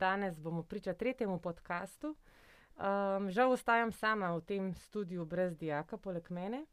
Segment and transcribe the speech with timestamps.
[0.00, 2.14] danes bomo priča tretjemu podkastu.
[2.80, 6.64] Um, žal ostajam sama v tem studiu brez dijaka, poleg mene.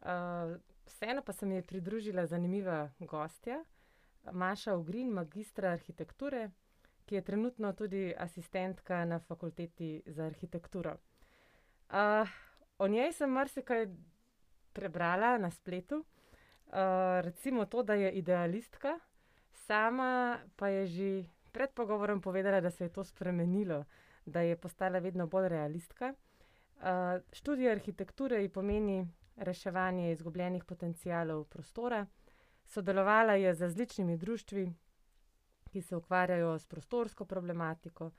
[0.00, 0.54] Uh,
[0.86, 3.64] vseeno pa se mi je pridružila zanimiva gostja,
[4.32, 6.50] Maša Ugrin, magistra arhitekture,
[7.06, 10.96] ki je trenutno tudi asistentka na fakulteti za arhitekturo.
[11.90, 12.28] Uh,
[12.78, 13.88] o njej sem marsikaj
[14.72, 18.98] prebrala na spletu, uh, recimo to, da je idealistka,
[19.66, 23.84] sama pa je že pred pogovorom povedala, da se je to spremenilo,
[24.26, 26.14] da je postala vedno bolj realistka.
[26.80, 26.86] Uh,
[27.32, 32.06] študij arhitekture ji pomeni reševanje izgubljenih potencialov prostora.
[32.64, 34.72] Sodelovala je z različnimi društvi,
[35.70, 38.10] ki se ukvarjajo s prostorsko problematiko.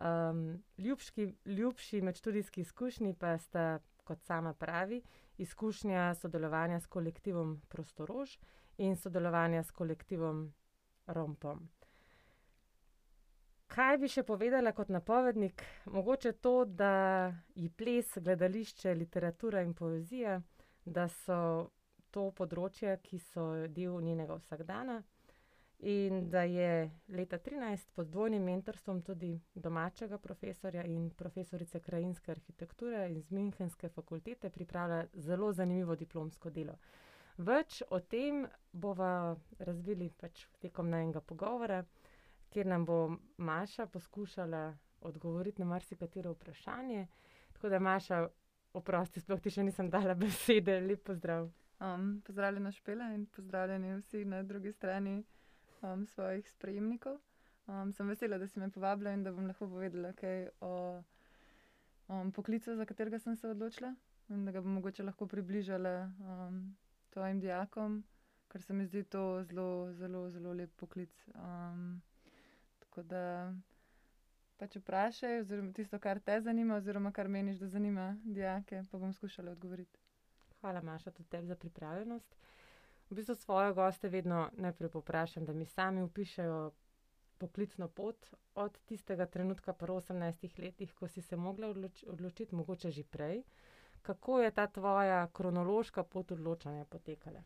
[0.00, 5.02] Um, ljubški, ljubši med študijski izkušnji pa sta, kot sama pravi,
[5.38, 8.38] izkušnja sodelovanja s kolektivom Prostorož
[8.78, 10.52] in sodelovanja s kolektivom
[11.06, 11.68] Rompom.
[13.72, 15.62] Kaj bi še povedala kot napovednik?
[15.94, 20.34] Mogoče to, da je ples, gledališče, literatura in poezija,
[20.84, 21.38] da so
[22.12, 24.98] to področja, ki so del njenega vsakdana,
[25.88, 33.08] in da je leta 2013 pod dvojnim mentorstvom tudi domačega profesorja in profesorice krajinske arhitekture
[33.10, 36.76] iz Münchenske fakultete pripravila zelo zanimivo diplomsko delo.
[37.38, 41.80] Več o tem bova razvili pač tekom najinega pogovora,
[42.52, 47.06] kjer nam bo Maša poskušala odgovoriti na marsikatero vprašanje.
[47.52, 48.28] Tako da, Maša,
[48.72, 51.50] oprosti, sploh ti še nisem dala besede, lep pozdrav.
[51.82, 55.24] Um, pozdravljena Špela in pozdravljeni vsi na drugi strani
[55.80, 57.18] um, svojih sprejemnikov.
[57.66, 61.02] Um, sem vesela, da si me povabila in da bom lahko povedala kaj o
[62.08, 63.94] um, poklicu, za katerega sem se odločila
[64.30, 66.62] in da ga bom mogoče lahko približala um,
[67.10, 68.02] tvojim dijakom,
[68.48, 71.26] ker se mi zdi to zelo, zelo, zelo lep poklic.
[71.34, 72.00] Um,
[72.92, 73.54] tako da
[74.60, 79.12] pač vprašaj, oziroma tisto, kar te zanima, oziroma kar meniš, da zanima dijake, pa bom
[79.12, 79.98] skušala odgovoriti.
[80.60, 82.36] Hvala, Maša, tudi tebi za pripravljenost.
[83.10, 86.70] V bistvu svoje goste vedno najprej poprašam, da mi sami opišejo
[87.38, 92.90] poklicno pot od tistega trenutka, po 18 letih, ko si se mogla odloč odločiti, mogoče
[92.90, 93.42] že prej.
[94.02, 97.42] Kako je ta tvoja kronološka pot odločanja potekala?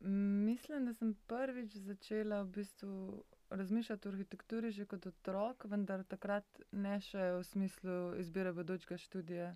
[0.00, 6.44] Mislim, da sem prvič začela v bistvu razmišljati o arhitekturi že kot otrok, vendar takrat
[6.72, 9.54] ne še v smislu izbire bodočega študija.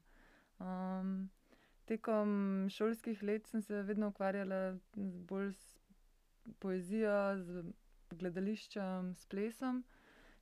[1.86, 2.30] tekom
[2.70, 4.78] šolskih let sem se vedno ukvarjala
[5.26, 5.78] bolj s
[6.58, 7.64] poezijo, z
[8.10, 9.84] gledališčem, s plesom.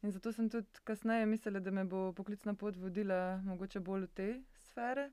[0.03, 4.13] In zato sem tudi kasneje mislila, da me bo poklicna pot vodila mogoče bolj v
[4.13, 4.29] te
[4.61, 5.09] sfere.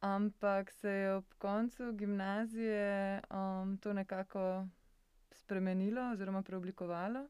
[0.00, 3.20] Ampak se je ob koncu gimnazije,
[3.80, 4.66] to nekako
[5.30, 7.28] spremenilo oziroma preoblikovalo.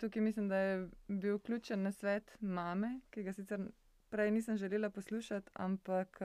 [0.00, 3.60] tukaj mislim, da je bil ključen nasvet mame, ki ga sicer
[4.10, 6.20] prej nisem želela poslušati, ampak,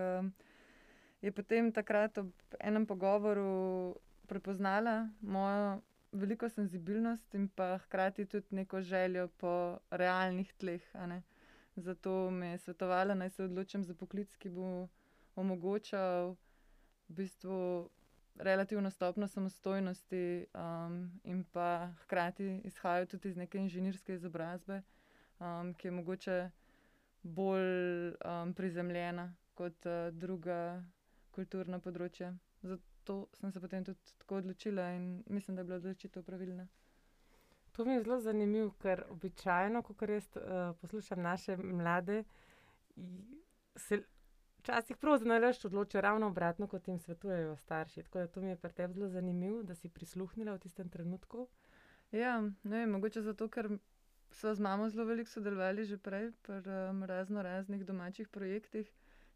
[1.22, 3.96] je potem takrat ob enem pogovoru
[4.28, 10.82] prepoznala mojo veliko senzibilnost in pa hkrati tudi neko željo po realnih tleh.
[11.76, 14.88] Zato mi je svetovala, naj se odločim za poklic, ki bo
[15.36, 16.36] omogočal
[17.08, 17.90] v bistvu
[18.38, 20.46] relativno stopnjo samostojnosti,
[21.24, 21.68] in pa
[22.02, 24.82] hkrati izhajal tudi iz neke inženirske izobrazbe,
[25.78, 26.38] ki je mogoče
[27.24, 28.14] bolj,
[28.56, 30.84] prizemljena kot, druga
[31.32, 32.34] kulturna področja.
[32.64, 36.68] Zato sem se potem tudi tako odločila in mislim, da je bila odločitev pravilna.
[37.72, 40.28] To mi je zelo zanimivo, ker običajno, kakor jaz,
[40.82, 42.24] poslušam naše mlade,
[43.76, 44.00] se
[44.66, 48.04] včasih prav zanalašč odločijo ravno obratno, kot jim svetujejo starši.
[48.04, 51.48] Tako da to mi je pri tebi zelo zanimivo, da si prisluhnila v tistem trenutku.
[52.12, 53.70] Ja, ne vem, mogoče zato, ker
[54.32, 56.62] sva z mamo zelo veliko sodelovali že prej pri,
[57.06, 58.90] raznoraznih domačih projektih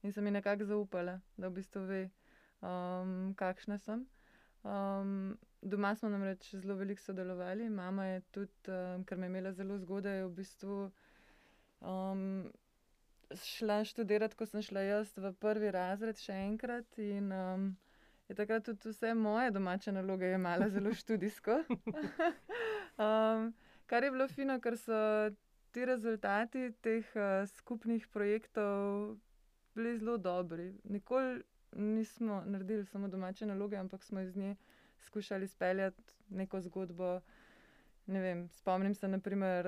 [0.04, 2.02] in sem ji nekako zaupala, da v bistvu ve,
[3.36, 4.08] kakšna sem.
[5.62, 8.74] doma smo namreč zelo veliko sodelovali, mama je tudi,
[9.06, 10.90] ker me je imela zelo zgodaj, v bistvu,
[13.36, 17.30] šla študirat, ko sem šla jaz v prvi razred še enkrat, in,
[18.30, 21.60] je takrat tudi vse moje domače naloge jemala zelo študijsko.
[23.90, 25.00] kar je bilo fino, ker so
[25.72, 27.06] ti rezultati teh,
[27.56, 29.18] skupnih projektov
[29.76, 30.74] bili zelo dobri.
[30.84, 31.42] Nikoli
[31.72, 34.56] nismo naredili samo domače naloge, ampak smo iz nje
[35.00, 37.22] skušali speljati neko zgodbo.
[38.06, 39.68] Ne vem, spomnim se na primer,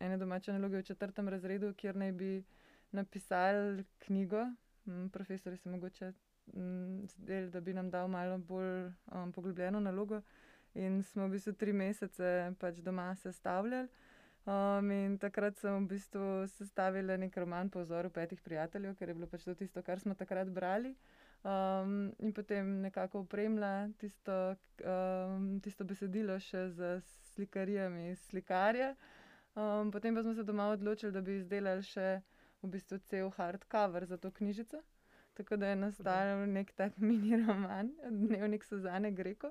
[0.00, 2.44] ene domače naloge v četrtem razredu, kjer naj bi
[2.92, 4.46] napisali knjigo.
[5.12, 6.12] profesorju se je mogoče,
[7.06, 8.92] zdelo, da bi nam dal malo bolj,
[9.34, 10.22] poglobljeno nalogo.
[10.74, 13.88] in smo v bistvu tri mesece pač doma sestavljali.
[14.46, 19.14] Um, in takrat sem v bistvu sestavila nek roman po vzoru petih prijateljev, ker je
[19.14, 20.94] bilo pač to tisto, kar smo takrat brali.
[21.44, 27.00] Um, in potem nekako opremila tisto, um, tisto besedilo še z
[27.34, 28.94] slikarijami slikarja.
[29.56, 32.20] Um, potem pa smo se doma odločili, da bi izdelali še
[32.62, 34.78] v bistvu cel hardcover za to knjižico.
[35.34, 39.50] Tako da je nastal nek tak mini roman, dnevnik Suzane Greko.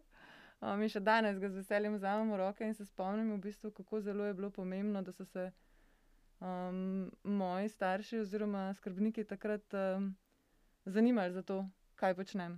[0.62, 3.72] Um, in še danes ga z veseljem vzamem v roke in se spomnim, v bistvu,
[3.72, 5.50] kako zelo je bilo pomembno, da so se
[6.40, 6.80] um,
[7.24, 10.10] moji starši oziroma skrbniki takrat um,
[10.86, 11.62] zanimali za to,
[11.95, 12.57] kaj počnem.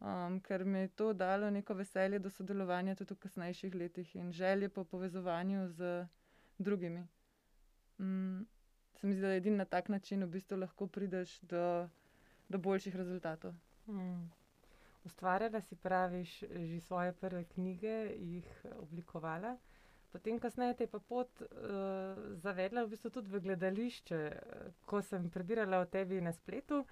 [0.00, 4.32] Um, ker mi je to dalo neko veselje do sodelovanja tudi v kasnejših letih in
[4.32, 6.04] želje po povezovanju z
[6.58, 7.06] drugimi.
[7.98, 8.46] Um,
[8.94, 11.88] se mi zdi, da edini na tak način v bistvu lahko prideš do,
[12.48, 13.54] do boljših rezultatov.
[13.86, 14.30] Mm.
[15.04, 19.56] Ustvarjala si, praviš, že svoje prve knjige, jih oblikovala.
[20.12, 21.48] Potem, kasneje, je pa pot uh,
[22.38, 24.20] zavedla v bistvu tudi v gledališče.
[24.86, 26.84] Ko sem prebirala o tebi na spletu,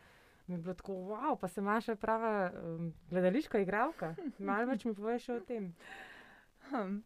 [0.47, 4.14] mi je bilo tako, wow, pa se imaš prava um, gledališka igralka.
[4.38, 5.70] Malo več mi poveš o tem.
[6.75, 6.99] Um,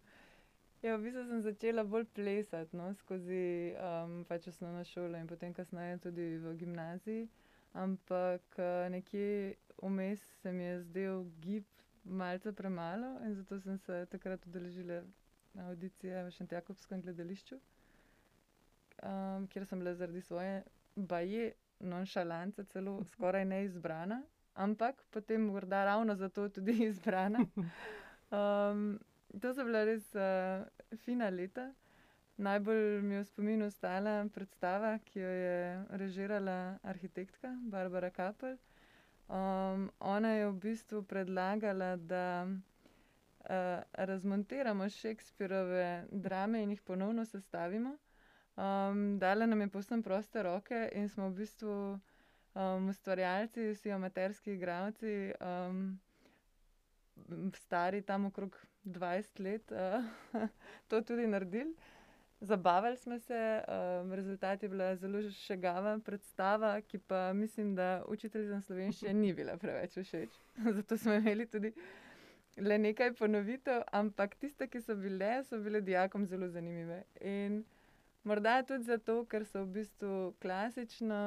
[0.86, 3.42] ja, v bistvu sem začela bolj plesati no, skozi
[3.74, 7.26] um, pač osnovno šolo in potem kasneje tudi v gimnaziji.
[7.76, 8.56] Ampak
[8.90, 11.64] nekje vmes se mi je zdel gib
[12.04, 15.02] malce premalo in zato sem se takrat udeležila
[15.60, 17.58] audicije v Šentjakobskem gledališču,
[19.02, 20.62] um, kjer sem bila zaradi svoje
[20.96, 21.50] baje
[21.80, 24.22] nonšalance celo skoraj neizbrana,
[24.56, 27.44] ampak potem morda ravno zato tudi izbrana.
[28.26, 28.98] Um,
[29.40, 30.64] to so bila res uh,
[30.96, 31.72] fina leta.
[32.38, 35.58] Najbolj mi je v spominu ostala predstava, ki jo je
[35.96, 38.58] režirala arhitektka Barbara Kapel.
[39.28, 47.96] Um, ona je v bistvu predlagala, da uh, razmontiramo Shakespearove drame in jih ponovno sestavimo.
[48.56, 51.72] Um, dala nam je posebno proste roke in smo v bistvu
[52.54, 56.00] um, ustvarjalci, vsi amaterski igravci, um,
[57.54, 58.56] stari tam okrog
[58.86, 60.48] 20 let, uh,
[60.88, 61.74] to tudi naredili.
[62.40, 68.62] Zabavali smo se, um, rezultat je bila zelo šegava predstava, ki pa mislim, da učiteljicam
[68.62, 70.36] slovenščine ni bila preveč všeč.
[70.76, 71.72] Zato smo imeli tudi
[72.56, 77.02] le nekaj ponovitev, ampak tiste, ki so bile, so bile dijakom zelo zanimive.
[77.20, 77.64] In
[78.26, 81.18] Morda tudi zato, ker so v bistvu klasično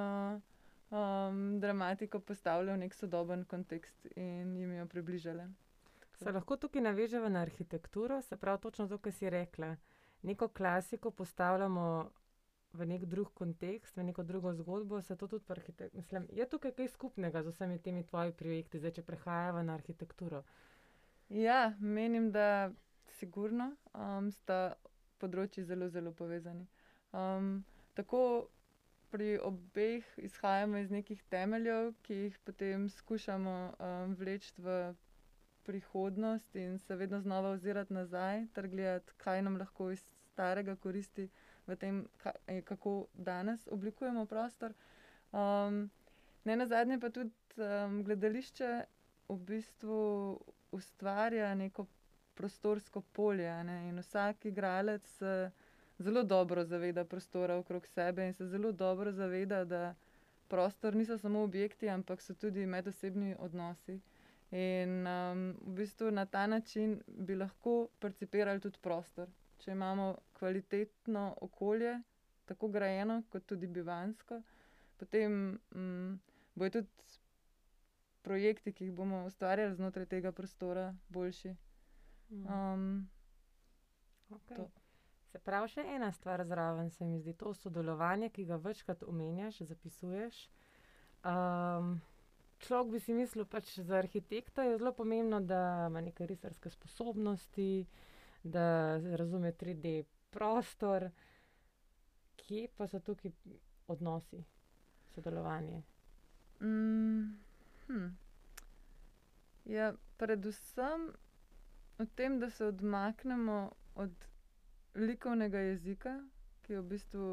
[0.92, 5.46] um, dramatiko postavili v nek sodoben kontekst in jim jo približali.
[6.20, 9.76] Se lahko tukaj navežemo na arhitekturo, se pravi, točno to, kar si rekla.
[10.22, 12.12] Neko klasiko postavljamo
[12.74, 15.00] v nek drug kontekst, v neko drugo zgodbo.
[15.94, 20.44] Mislim, je tukaj kaj skupnega z vsemi temi tvojimi projekti, zdaj če prehajamo na arhitekturo?
[21.30, 22.72] Ja, menim, da
[23.20, 24.76] sigurno um, sta
[25.20, 26.68] področji zelo, zelo povezani.
[27.16, 27.64] Um,
[27.96, 28.50] tako
[29.10, 34.82] pri obeh izhajamo iz nekih temeljev, ki jih potem skušamo um, vleči v
[35.64, 40.04] prihodnost in se vedno znova ozirati nazaj, ter gledati, kaj nam lahko iz
[40.34, 41.30] starega koristi
[41.68, 44.74] v tem, kaj, kako danes oblikujemo prostor.
[45.32, 45.90] Um,
[46.44, 48.84] ne na zadnje pa tudi um, gledališče
[49.30, 50.00] v bistvu
[50.72, 51.86] ustvarja neko
[52.36, 53.82] prostorsko polje ne?
[53.90, 55.18] in vsak igralec.
[55.22, 55.52] Uh,
[56.00, 59.96] zelo dobro zaveda prostora okrog sebe in se zelo dobro zaveda, da
[60.48, 64.00] prostor niso samo objekti, ampak so tudi medosebni odnosi.
[64.52, 69.28] In um, v bistvu na ta način bi lahko percipirali tudi prostor.
[69.58, 72.00] Če imamo kvalitetno okolje,
[72.46, 74.40] tako grajeno, kot tudi bivansko,
[74.98, 75.36] potem
[75.72, 76.16] um,
[76.56, 77.20] bojo tudi
[78.22, 81.54] projekti, ki jih bomo ustvarjali znotraj tega prostora, boljši.
[82.32, 83.10] Um,
[84.32, 84.66] okay.
[85.30, 89.62] Se pravi, še ena stvar zraven se mi zdi, to sodelovanje, ki ga večkrat omenjaš,
[89.66, 90.40] zapisuješ.
[91.24, 92.00] Um,
[92.60, 96.70] človek bi si mislil, da pač za arhitekta je zelo pomembno, da ima neke risarske
[96.70, 97.86] sposobnosti,
[98.44, 101.10] da razume 3D prostor.
[102.40, 103.32] Kje pa so tukaj
[103.88, 104.44] odnosi,
[105.14, 105.84] sodelovanje?
[106.62, 107.36] Mm,
[107.88, 108.08] hm.
[109.66, 111.12] ja, predvsem
[112.00, 114.12] v tem, da se odmaknemo od
[114.96, 116.20] likovnega jezika,
[116.62, 117.30] ki je v bistvu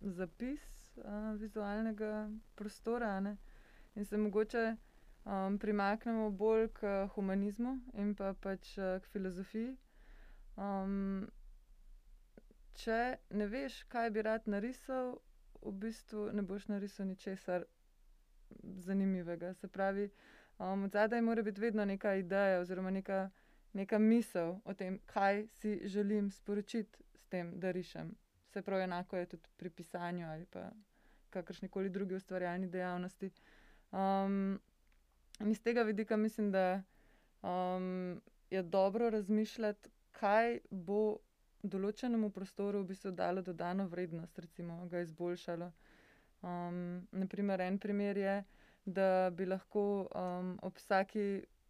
[0.00, 0.62] zapis
[0.96, 3.36] uh, vizualnega prostora, ne?
[3.98, 4.62] In se mogoče
[5.24, 9.74] um, primaknemo bolj k humanizmu in pa pač uh, k filozofiji.
[10.56, 11.26] Um,
[12.78, 15.16] če ne veš, kaj bi rad narisal,
[15.62, 17.66] v bistvu ne boš narisal ničesar
[18.86, 19.52] zanimivega.
[19.58, 20.06] Se pravi,
[20.58, 23.26] um, od zadaj mora biti vedno neka ideja oziroma neka
[23.72, 28.14] neka misel o tem, kaj si želim sporočiti s tem, da rišem.
[28.52, 30.70] Se pravi, enako je tudi pri pisanju ali pa
[31.30, 33.30] kakršni koli drugi ustvarjalni dejavnosti.
[33.90, 34.60] Um,
[35.40, 36.82] in iz tega vidika mislim, da
[37.42, 41.18] um, je dobro razmišljati, kaj bo
[41.64, 45.70] določenemu prostoru v bistvu dalo dodano vrednost, recimo ga izboljšalo.
[46.42, 46.80] Um,
[47.12, 48.34] naprimer, en primer je,
[48.86, 51.24] da bi lahko um, ob vsaki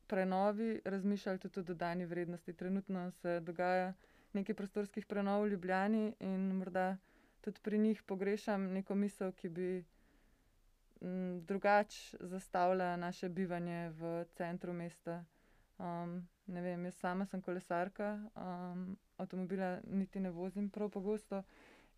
[0.06, 2.52] prenovi razmišljali tudi o dodani vrednosti.
[2.54, 3.92] Trenutno se dogaja
[4.32, 6.96] nekaj prostorskih prenov v Ljubljani in morda
[7.40, 9.68] tudi pri njih pogrešam neko misel, ki bi
[11.40, 15.25] drugače zastavila naše bivanje v centru mesta.
[15.78, 21.43] Um, ne vem, jaz sama sem kolesarka, um, avtomobila niti ne vozim prav pogosto.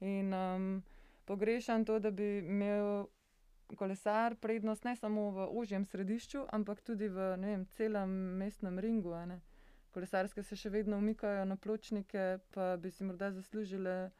[0.01, 0.83] In um,
[1.25, 3.07] pogrešam to, da bi imel
[3.77, 9.15] kolesar prednost ne samo v užjem središču, ampak tudi v vem, celem mestnem ringu.
[9.91, 14.11] Kolesarske se še vedno umikajo na pločnike, pa bi si morda zaslužile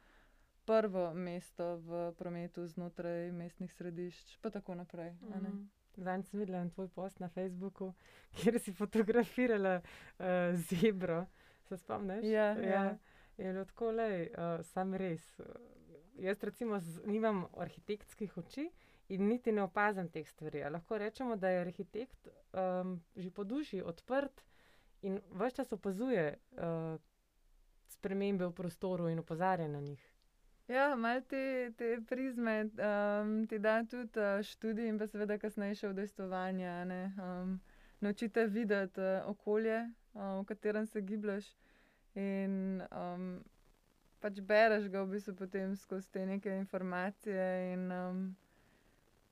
[0.71, 5.11] prvo mesto v prometu znotraj mestnih središč, pa tako naprej.
[5.19, 5.67] Mm.
[5.99, 7.93] Zdaj sem videla tvoj post na Facebooku,
[8.39, 10.25] kjer si fotografirala uh,
[10.69, 11.25] zebro.
[11.67, 12.23] Se spomniš?
[12.23, 12.69] Ja, ja.
[12.69, 12.97] ja.
[13.37, 15.25] Je bilo tako le, uh, sam res.
[16.19, 18.69] Jaz, recimo, z, nimam arhitektskih oči
[19.11, 20.63] in niti ne opazim teh stvari.
[20.69, 24.43] Lahko rečemo, da je arhitekt um, že po duši odprt
[25.01, 26.95] in vse čas opazuje uh,
[27.87, 30.10] spremembe v prostoru in opozarja na njih.
[30.71, 35.89] Ja, malo te, te prizme um, ti da tudi uh, študij in pa seveda kasnejše
[35.89, 36.69] udejstvovanje.
[37.19, 37.57] Um,
[37.99, 39.81] naučite videti uh, okolje,
[40.13, 41.49] uh, v katerem se giblješ
[42.15, 43.43] in um,
[44.23, 48.21] pač bereš ga v bistvu potem skozi te neke informacije in um,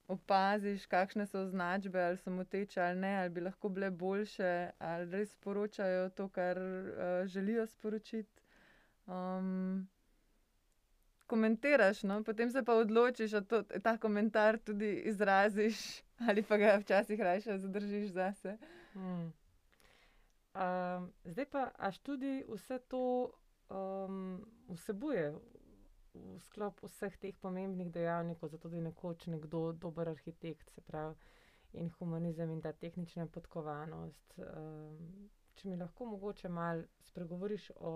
[0.07, 5.07] opaziš, kakšne so označbe, ali so moteče ali ne, ali bi lahko bile boljše, ali
[5.11, 8.41] res sporočajo to, kar uh, želijo sporočiti.
[9.07, 9.87] Um,
[11.29, 12.23] komentiraš, no?
[12.23, 15.77] potem se pa odločiš, da ta komentar tudi izraziš,
[16.29, 18.57] ali pa ga včasih raje zadržiš zase.
[18.93, 19.29] Hmm.
[20.59, 23.31] Um, zdaj pa, a študij vse to
[23.69, 25.29] um, vsebuje
[26.13, 31.15] v sklop vseh teh pomembnih dejavnikov, zato da je nekoč nekdo dober arhitekt, se pravi,
[31.73, 34.33] in humanizem in ta tehnična podkovanost.
[34.37, 37.93] Um, če mi lahko mogoče malo spregovoriš o,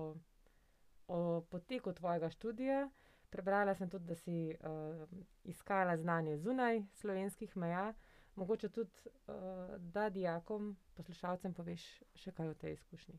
[1.08, 2.90] o poteku tvojega študija.
[3.34, 5.08] Prebrala sem tudi, da si uh,
[5.50, 7.88] iskala znanje zunaj slovenskih meja,
[8.36, 13.18] mogoče tudi, uh, da dijakom, poslušalcem, poveš še kaj o tej izkušnji.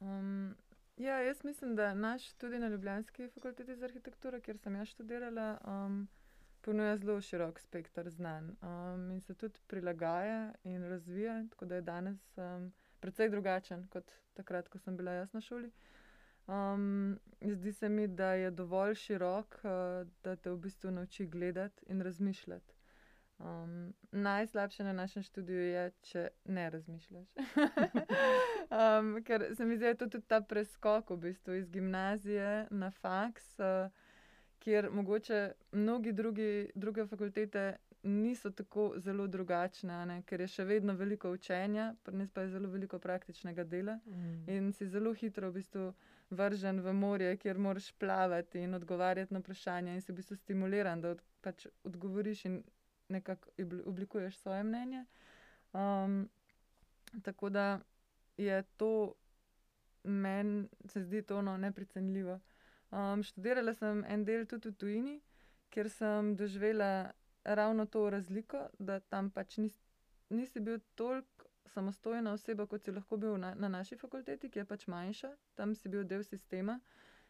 [0.00, 0.56] Um,
[0.96, 5.46] ja, jaz mislim, da naš tudi na Ljubljanski fakulteti za arhitekturo, kjer sem jaz študirala,
[5.62, 6.02] um,
[6.62, 11.82] ponuja zelo širok spekter znanj um, in se tudi prilagaja in razvija, tako da je
[11.82, 15.70] danes um, precej drugačen kot takrat, ko sem bila jaz na šoli.
[16.52, 21.84] Um, zdi se mi, da je dovolj širok, uh, da te v bistvu nauči gledati
[21.86, 22.74] in razmišljati.
[23.38, 27.28] Um, najslabše na našem študiju je, če ne razmišljaš.
[28.78, 32.66] um, ker se mi zdi, da je to tudi ta preskok v bistvu iz gimnazije
[32.70, 33.90] na faks, uh,
[34.58, 40.22] kjer mogoče mnogi drugi, druge fakultete niso tako zelo drugačne, ne?
[40.26, 44.48] ker je še vedno veliko učenja, pa res pa je zelo veliko praktičnega dela mm.
[44.50, 45.92] in si zelo hitro v bistvu
[46.32, 51.00] vržen v morje, kjer moraš plavati in odgovarjati na vprašanja, in si v bistvu stimuliran,
[51.00, 52.62] da od, pač odgovoriš in
[53.12, 53.50] nekako
[53.86, 55.04] oblikuješ svoje mnenje.
[55.72, 56.28] Um,
[57.22, 57.80] tako da
[58.36, 59.14] je to
[60.04, 62.40] meni, se zdi to no, neprecenljivo.
[62.90, 65.20] Um, študirala sem en del tudi v tujini,
[65.70, 67.12] kjer sem doživela
[67.44, 69.78] ravno to razliko, da tam pač nis,
[70.28, 71.31] nisi bil toliko
[71.66, 75.74] samostojna oseba, kot si lahko bil na, na naši fakulteti, ki je pač manjša, tam
[75.74, 76.80] si bil del sistema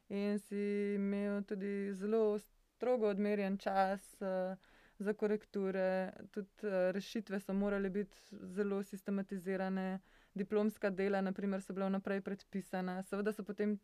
[0.08, 0.62] in si
[0.94, 4.56] imel tudi zelo strogo odmerjen čas uh,
[4.98, 10.00] za korekture, tudi uh, rešitve so morale biti zelo sistematizirane,
[10.34, 13.02] diplomska dela, naprimer, so bila vnaprej predpisana.
[13.02, 13.78] Seveda so potem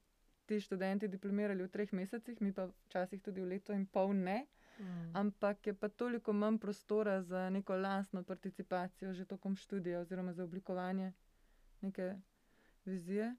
[0.46, 4.46] ti študenti diplomirali v treh mesecih, mi pa včasih tudi v leto in pol ne.
[4.78, 5.10] Mm.
[5.14, 10.44] Ampak je pa toliko manj prostora za neko lastno participacijo, že tokom študija, oziroma za
[10.44, 11.12] oblikovanje
[11.80, 12.14] neke
[12.84, 13.34] vizije.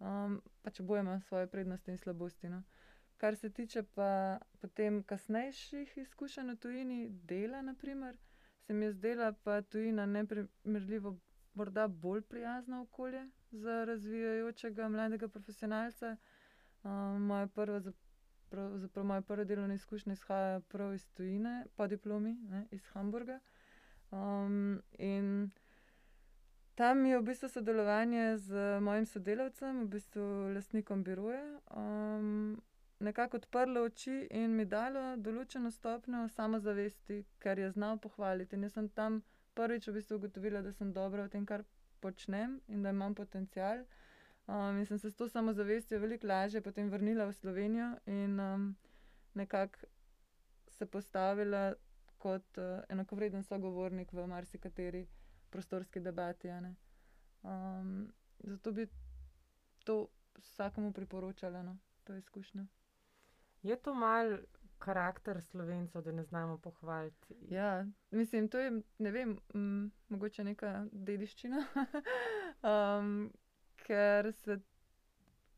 [0.00, 2.48] Um, pač oboje ima svoje prednosti in slabosti.
[2.48, 2.62] No.
[3.16, 4.08] Kar se tiče pa
[4.58, 8.16] potem kasnejših izkušenj v tujini, dela, naprimer,
[8.60, 11.18] se mi je zdela pa tujina neprimerljivo,
[11.54, 13.22] morda bolj prijazno okolje
[13.52, 16.16] za razvijajočega mladega profesionalca.
[16.82, 16.90] Um,
[17.22, 17.80] moja prva
[18.52, 23.40] pravzaprav moje prve delovne izkušnje izhajajo prav iz tujine, po diplomi ne, iz Hamburga.
[24.10, 25.50] Um, in
[26.74, 32.60] tam je v bistvu sodelovanje z mojim sodelavcem, v bistvu lastnikom biroja, um,
[32.98, 38.56] nekako odprlo oči in mi dalo določeno stopnjo samozavesti, ker je znal pohvaliti.
[38.56, 39.22] In jaz sem tam
[39.54, 41.64] prvič v bistvu ugotovila, da sem dobra v tem, kar
[42.00, 43.84] počnem in da imam potencial.
[44.46, 48.76] Um, in sem se s to samozavestjo veliko lažje potem vrnila v Slovenijo in um,
[49.34, 49.86] nekako
[50.68, 51.74] se postavila
[52.18, 55.06] kot uh, enakovreden sogovornik v marsikateri
[55.50, 56.48] prostorski debati.
[57.42, 58.88] Um, zato bi
[59.84, 60.08] to
[60.38, 62.66] vsakomu priporočala, no, to izkušnjo.
[63.62, 64.38] Je to mal
[64.78, 67.34] karakter slovencev, da ne znamo pohvaliti?
[67.50, 71.64] Ja, mislim, to je, ne vem, m, mogoče neka dediščina.
[72.72, 73.32] um,
[73.92, 74.58] ker se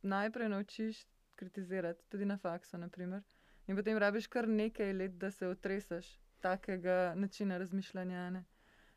[0.02, 3.22] najprej naučiš kritizirati, tudi na faksu, naprimer.
[3.66, 8.30] in potem rabiš kar nekaj let, da se otreseš takega načina razmišljanja.
[8.30, 8.44] Ne?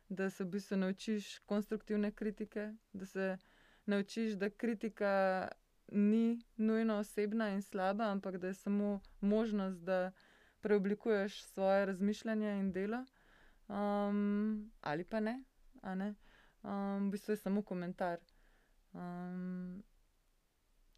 [0.08, 3.36] Da se v bistvu naučiš konstruktivne kritike, da se
[3.86, 5.48] naučiš, da kritika
[5.92, 10.12] ni nujno osebna in slaba, ampak da je samo možnost, da
[10.60, 13.04] preoblikuješ svoje razmišljanje in delo,
[13.68, 15.44] um, ali pa ne.
[15.94, 16.14] ne?
[16.62, 18.18] Um, v bistvu je samo komentar.
[18.98, 19.82] Um,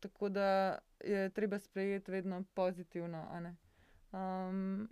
[0.00, 3.26] tako da je treba sprejeti vedno pozitivno.
[4.12, 4.88] Um,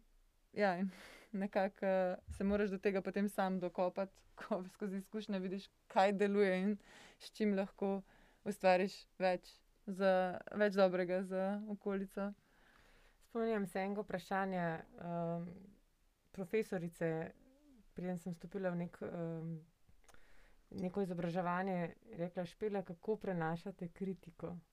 [0.52, 0.90] ja, in
[1.32, 6.76] nekako se moraš do tega potem sam dokopati, ko skozi izkušnje vidiš, kaj deluje in
[7.18, 8.02] s čim lahko
[8.44, 12.32] ustvariš več, za, več dobrega za okolico.
[13.28, 14.68] Spomnim se enega vprašanja
[15.00, 15.48] um,
[16.32, 17.32] profesorice,
[17.94, 19.02] preden sem stopila v nek.
[19.02, 19.58] Um,
[20.70, 24.56] neko izobraževanje, rekla špela, kako prenašate kritiko.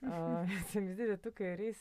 [0.00, 1.80] Uh, se mi zdi, da tukaj res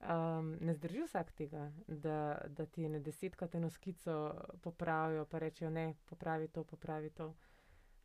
[0.00, 5.70] um, ne zdrži vsak tega, da, da ti ne desetkrat eno skico popravijo, pa rečejo
[5.70, 7.34] ne, popravi to, popravi to.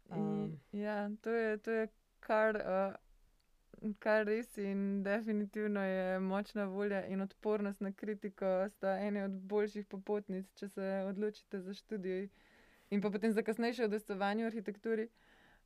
[0.10, 0.60] Um.
[0.72, 1.88] Ja, to je, to je
[2.19, 9.25] kar, uh, kar res in definitivno je močna volja in odpornost na kritiko, sta ene
[9.25, 12.30] od boljših popotnic, če se odločite za študij
[12.93, 15.08] in pa potem za kasnejše udejstvovanje v arhitekturi.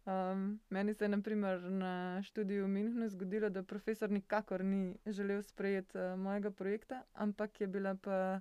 [0.08, 5.42] Um, meni se je naprimer na študiju v Münchnu zgodilo, da profesor nikakor ni želel
[5.44, 8.40] sprejeti uh, mojega projekta, ampak je bila pa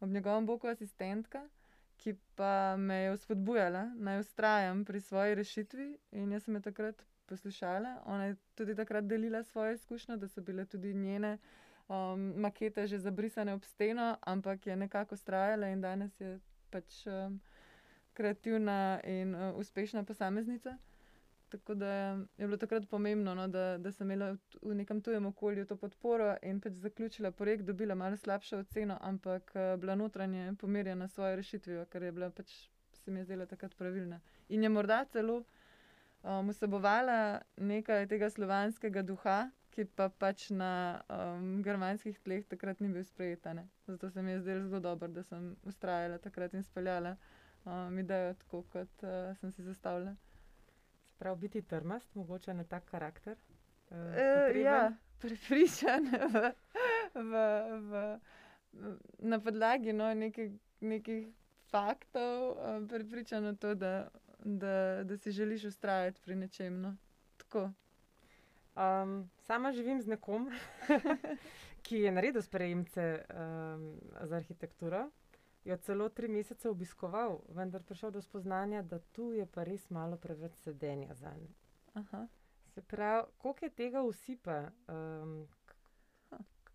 [0.00, 1.48] ob njegovem boku asistentka,
[1.96, 5.98] ki pa me je vzpodbujala, naj ustrajam pri svoji rešitvi.
[6.12, 8.02] In jaz sem jo takrat poslušala.
[8.04, 11.38] Ona je tudi takrat delila svoje izkušnje, da so bile tudi njene
[11.88, 16.38] um, makete že zabrisane ob steno, ampak je nekako ustrajala in danes je
[16.70, 17.06] pač.
[17.06, 17.40] Um,
[18.18, 20.76] kreativna in uh, uspešna posameznica.
[21.48, 21.90] Tako da
[22.36, 26.34] je bilo takrat pomembno, no, da, da sem imela v, nekem tujem okolju to podporo
[26.42, 31.36] in pač zaključila projekt, dobila malo slabšo oceno, ampak uh, bila notranje pomirjena s svojo
[31.40, 32.58] rešitvijo, ker je bila pač
[33.08, 34.20] se mi je zdela takrat pravilna.
[34.48, 35.44] In je morda celo
[36.22, 39.36] um, vsebovala nekaj tega slovanskega duha,
[39.72, 43.48] ki pa pač na um, germanskih tleh takrat ni bil sprejet.
[43.86, 47.16] Zato se mi je zdelo zelo dobro, da sem ustrajala takrat in speljala
[47.64, 50.14] um, idejo, tako kot uh, sem si zastavila.
[51.18, 53.36] Prav biti trmast, mogoče na tak karakter.
[53.90, 56.52] Uh, e, ja, pripričan v,
[57.14, 57.32] v,
[57.90, 58.18] v,
[59.18, 61.28] na podlagi no, nekih, nekih
[61.70, 64.08] faktov, um, pripričan v to, da,
[64.44, 66.80] da, da si želiš ustrajati pri nečem.
[66.80, 66.96] No.
[68.78, 70.50] Um, sama živim z nekom,
[71.82, 75.08] ki je naredil sprejemce um, za arhitekturo
[75.64, 80.16] jo celo tri mesece obiskoval, vendar prišel do spoznanja, da tu je pa res malo
[80.16, 81.54] preveč sedenja za njim.
[82.74, 85.48] Se pravi, koliko je tega usipa, um,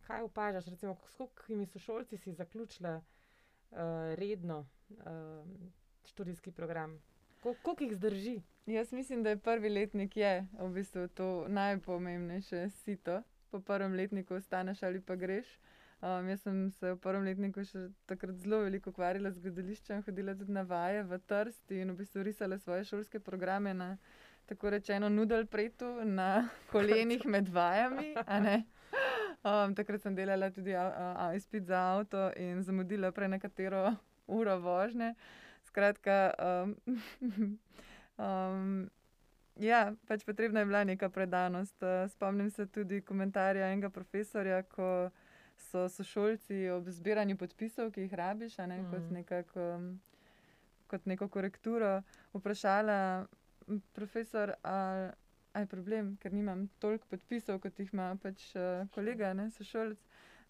[0.08, 3.78] kaj opažaš, recimo, s kolikimi sošolci si zaključila uh,
[4.16, 5.72] redno um,
[6.06, 7.02] študijski program?
[7.44, 8.42] Koliko jih zdrži?
[8.66, 13.22] Jaz mislim, da je prvi letnik je v bistvu to najpomembnejše sito.
[13.52, 15.48] Po prvem letniku ostaneš ali pa greš.
[16.04, 20.34] Um, jaz sem se v prvem letniku še takrat zelo veliko ukvarjala z gledališčem, hodila
[20.36, 23.88] tudi na vaje v Trst in v bistvu risala svoje šolske programe na
[24.52, 28.12] tako rečeno nudel pretu, na kolenih med vajami.
[29.48, 30.76] Um, takrat sem delala tudi
[31.40, 33.96] izpit za avto in zamudila prej nekatero
[34.28, 35.14] uro vožnje.
[35.72, 36.76] Skratka, um,
[38.20, 38.90] um,
[39.72, 41.80] ja, pač potrebna je bila neka predanost.
[42.12, 45.08] Spomnim se tudi komentarja enega profesorja, ko
[45.58, 48.92] so sošolci ob zbiranju podpisov, ki jih rabiš, ne, mm.
[48.92, 49.90] kot, nekak, um,
[50.88, 52.02] kot neko korekturo,
[52.34, 53.26] vprašala
[53.94, 55.12] profesor, ali
[55.56, 60.00] je problem, ker nimam toliko podpisov, kot jih ima pač uh, kolega, ne, sošolc.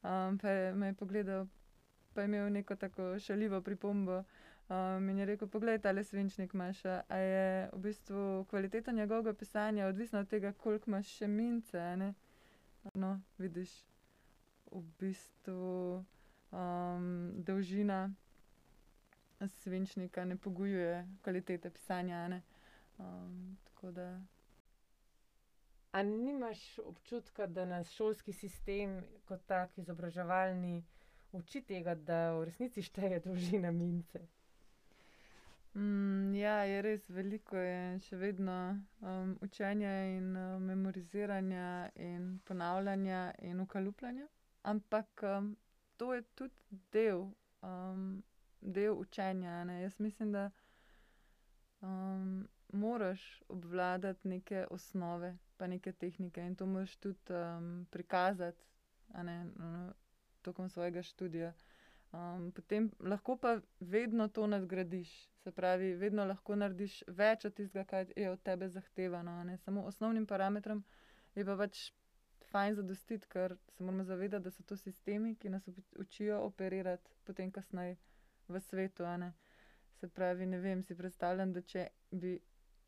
[0.03, 1.47] Um, pa je me je pogledal,
[2.13, 4.23] pa je imel neko tako šaljivo pripombo.
[4.69, 9.33] Um, in je rekel, poglej, ta le svinčnik imaš, a je v bistvu kvaliteta njegovega
[9.33, 11.81] pisanja odvisna od tega, koliko imaš še mince.
[11.97, 12.13] Ne?
[12.95, 13.71] No, vidiš,
[14.73, 16.03] v bistvu
[16.51, 18.09] um, dolžina
[19.47, 22.41] svinčnika ne pogojuje kvalitete pisanja.
[22.97, 24.21] Um, tako da.
[25.91, 30.83] A nimaš občutka, da nas šolski sistem kot tak izobraževalni
[31.31, 34.21] uči tega, da v resnici šteje dolžina mince?
[35.75, 38.55] Mm, ja, je res veliko je še vedno
[39.01, 44.27] um, učenja in uh, memoriziranja in ponavljanja in ukalupljanja.
[44.63, 45.55] Ampak um,
[45.97, 46.53] to je tudi
[46.91, 47.27] del
[47.61, 48.23] um,
[48.61, 49.63] del učenja.
[49.63, 49.81] Ne?
[49.81, 50.51] Jaz mislim, da
[51.81, 58.63] um, moraš obvladati neke osnove, pa neke tehnike in to moraš tudi um, prikazati
[59.55, 59.93] no,
[60.41, 61.53] tokom svojega študija.
[62.13, 67.85] Um, potem lahko pa vedno to nadgradiš, se pravi, vedno lahko narediš več od tistega,
[67.85, 69.57] kar je od tebe zahtevano.
[69.57, 70.83] Samo osnovnim parametrom
[71.35, 71.91] je pa pač
[72.53, 77.51] fajn zadostiti, ker se moramo zavedati, da so to sistemi, ki nas učijo operirati potem
[77.51, 77.97] kasneje
[78.47, 79.03] v svetu.
[79.99, 82.39] Se pravi, ne vem, si predstavljam, da če bi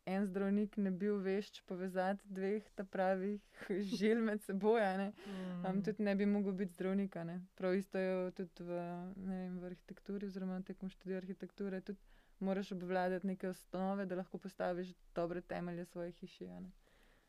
[0.06, 3.62] en zdravnik ne bil vešč povezati dveh, ta pravih
[3.98, 5.82] žil med seboj, mm.
[5.88, 7.16] tudi ne bi mogel biti zdravnik.
[7.58, 8.82] Prav isto je tudi v,
[9.16, 11.80] vem, v arhitekturi, oziroma tekom študija arhitekture.
[11.80, 11.98] Tudi
[12.40, 16.50] moraš obvladati neke osnove, da lahko postaviš dobre temelje svoje hiše.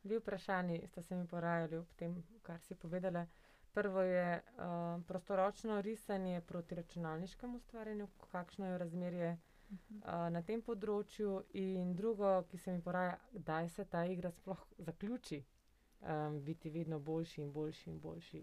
[0.07, 3.25] Dve vprašanji sta se mi porajali ob tem, kar si povedala.
[3.73, 4.63] Prvo je uh,
[5.03, 9.67] prostoročno risanje proti računalniškemu ustvarjanju, kakšno je razmerje uh,
[10.29, 15.43] na tem področju, in drugo, ki se mi poraja, kdaj se ta igra sploh zaključi,
[16.01, 18.41] um, biti vedno boljši in boljši in boljši.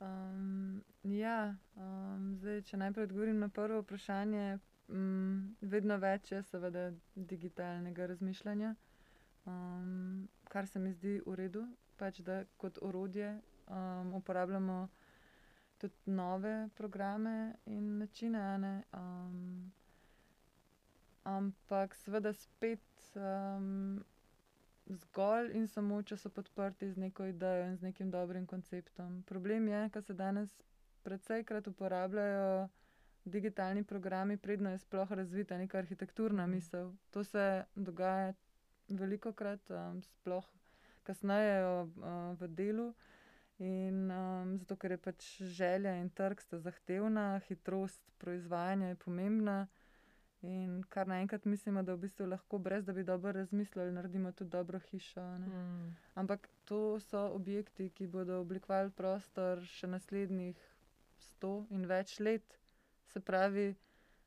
[0.00, 1.36] Um, ja,
[1.76, 4.46] um, zdaj, če najprej odgovorim na prvo vprašanje,
[4.88, 8.72] um, vedno več je seveda digitalnega razmišljanja,
[9.44, 11.62] um, kar se mi zdi v redu,
[11.96, 13.28] pač da kot orodje
[13.68, 14.88] um, uporabljamo
[15.78, 17.36] tudi nove programe
[17.66, 18.42] in načine.
[18.92, 19.72] Um,
[21.24, 22.84] ampak, seveda, spet
[23.16, 24.02] um,
[24.88, 29.22] zgolj in samo, če so podprti z neko idejo in z nekim dobrim konceptom.
[29.22, 30.54] Problem je, da se danes
[31.02, 32.68] predvsejkrat uporabljajo
[33.24, 36.92] digitalni programi, predno je sploh razvita neka arhitekturna misel.
[37.10, 38.32] To se dogaja
[38.98, 40.46] veliko krat, um, sploh
[41.02, 42.92] kasneje uh, v delu.
[43.62, 49.58] In um, zato, ker je pač želja in trg sta zahtevna, hitrost proizvajanja je pomembna.
[50.42, 54.50] In kar naenkrat mislimo, da v bistvu lahko, brez da bi dobro razmislili, naredimo tudi
[54.50, 55.22] dobro hišo.
[55.38, 55.92] Mm.
[56.14, 60.58] Ampak to so objekti, ki bodo oblikovali prostor še naslednjih
[61.18, 62.58] sto in več let.
[63.14, 63.74] Se pravi,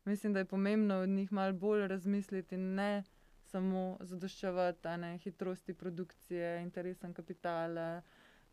[0.05, 3.03] mislim, da je pomembno od njih malo bolj razmisliti in ne
[3.55, 8.01] samo zadoščevati hitrosti produkcije, interesom kapitala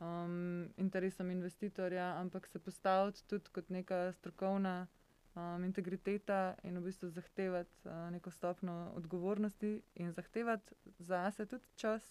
[0.02, 4.86] um, interesom investitorja, ampak se postaviti tudi kot neka strokovna
[5.34, 11.66] um, integriteta in v bistvu zahtevati uh, neko stopno odgovornosti in zahtevati za sebe tudi
[11.76, 12.02] čas,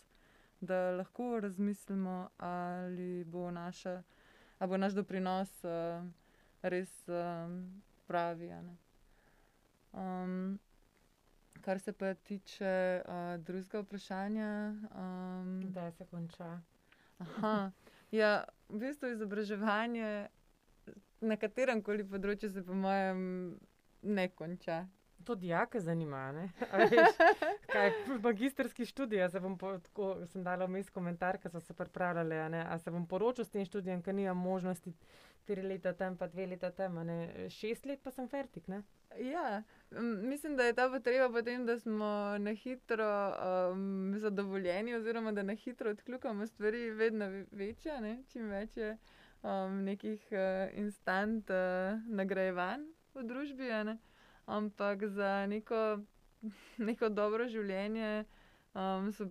[0.62, 4.04] da lahko razmislimo, ali bo, naša,
[4.60, 6.04] ali bo naš doprinos uh,
[6.62, 8.52] res um, pravi.
[9.94, 10.60] Um,
[11.62, 14.52] kar se pa tiče uh, drugega vprašanja,
[14.92, 16.62] um, kdaj se konča?
[17.20, 17.72] Aha.
[18.12, 20.28] Ja, v bistvu izobraževanje
[21.22, 23.22] na katerem koli področju se, po mojem,
[24.02, 24.84] ne konča.
[25.24, 26.32] To dijake zanima.
[26.34, 27.20] Veš,
[27.70, 29.22] kaj je magistrski študij?
[29.30, 32.40] Se bom po, tako, sem dala vmes komentar, ki so se pripravljali.
[32.66, 34.96] A se bom poročil s tem študijem, ker nimam možnosti
[35.46, 36.98] tri leta tam, pa dve leta tam,
[37.50, 38.68] šest let pa sem fertik.
[39.20, 39.64] Ja,
[40.24, 43.34] mislim, da je ta potreba potem, da smo na hitro
[43.72, 48.24] um, zadovoljeni, oziroma da na hitro odkljukamo stvari, vedno večja, ne?
[48.32, 48.98] čim več je
[49.44, 53.70] um, nekih uh, instant uh, nagrajevanj v družbi.
[54.46, 56.00] Ampak za neko,
[56.88, 58.24] neko dobro življenje
[58.74, 59.28] um, so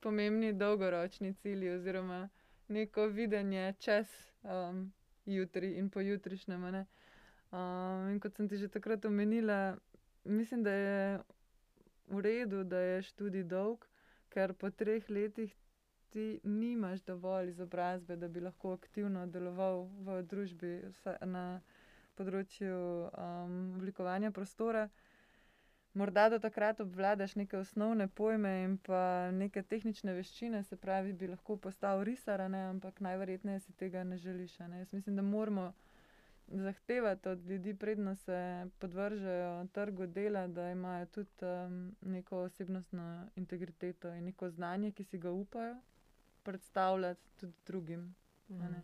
[0.00, 2.28] pomembni dolgoročni cilji, oziroma
[2.68, 4.06] neko videnje čez
[4.42, 4.92] um,
[5.30, 6.64] jutri in pojutrišnjem.
[7.50, 9.76] Um, in kot sem ti že takrat omenila,
[10.24, 11.20] mislim, da je
[12.06, 13.86] v redu, da je študij dolg,
[14.28, 15.54] ker po treh letih
[16.10, 20.72] ti nimaš dovolj izobrazbe, da bi lahko aktivno deloval v družbi
[21.26, 21.60] na
[22.18, 22.76] področju
[23.10, 24.88] um, oblikovanja prostora.
[25.94, 31.26] Morda do takrat obvladaš neke osnovne pojme in pa neke tehnične veščine, se pravi, bi
[31.26, 34.58] lahko postal risar, ampak najverjetneje si tega ne želiš.
[34.58, 34.78] Ne?
[34.78, 35.72] Jaz mislim, da moramo
[36.48, 44.08] zahtevati od ljudi, predno se podvržejo trgu dela, da imajo tudi um, neko osebnostno integriteto
[44.14, 45.76] in neko znanje, ki si ga upajo
[46.42, 48.14] predstavljati tudi drugim.
[48.50, 48.74] Mhm.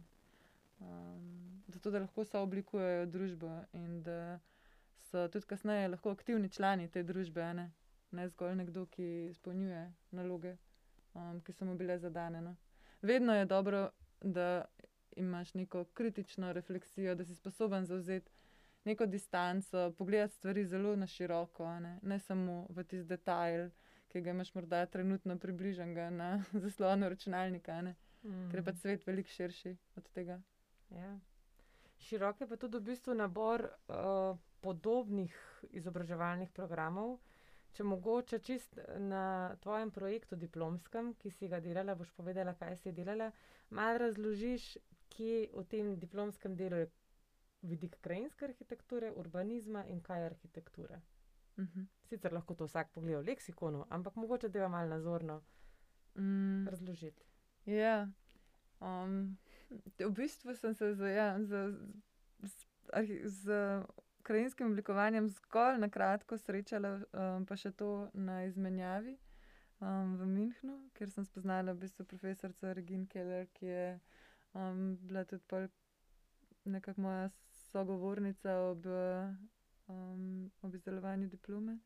[0.81, 4.39] Um, zato, da lahko sooblikujejo družbo in da
[5.01, 7.71] so tudi kasneje lahko aktivni člani te družbe, ne,
[8.11, 10.57] ne zgolj nekdo, ki izpolnjuje naloge,
[11.15, 12.41] um, ki so mu bile zadane.
[12.41, 12.57] No.
[13.03, 14.65] Vedno je dobro, da
[15.17, 18.31] imaš neko kritično refleksijo, da si sposoben zauzeti
[18.85, 23.71] neko distanco, pogledati stvari zelo na široko, ne, ne samo v tisti detajl,
[24.09, 27.95] ki ga imaš morda trenutno približen na zaslonu računalnika, ne,
[28.27, 28.51] Mhm.
[28.51, 30.41] ker je pač svet veliko širši od tega.
[30.91, 31.19] Ja.
[31.99, 35.33] Širok je pa tudi v bistvu nabor uh, podobnih
[35.71, 37.19] izobraževalnih programov.
[37.73, 42.93] Če mogoče čist na tvojem projektu diplomskem, ki si ga delala, boš povedala, kaj si
[42.93, 43.31] delala,
[43.71, 44.77] malo razložiš,
[45.13, 46.87] kje v tem diplomskem delu je
[47.63, 51.01] vidik krajinske arhitekture, urbanizma in kaj je arhitektura.
[51.59, 51.85] Mhm.
[52.09, 55.43] Sicer lahko to vsak pogleda v leksikonu, ampak mogoče da je malo nazorno
[56.17, 56.69] Mm.
[56.69, 57.25] razložiti.
[57.67, 58.09] Ja.
[58.81, 59.37] Um,
[59.99, 61.75] v bistvu sem se z, ja, z,
[62.43, 63.83] z, arhi- z
[64.23, 69.17] krajinskim oblikovanjem zgolj na kratko srečala, um, pa še to na izmenjavi
[69.81, 73.89] um, v Münchnu, kjer sem spoznala v bistvu profesorico Regin Keller, ki je
[74.55, 75.67] um, bila tudi
[76.67, 77.29] nekako moja
[77.71, 78.87] sogovornica ob,
[79.87, 81.79] um, ob izdelovanju diplome.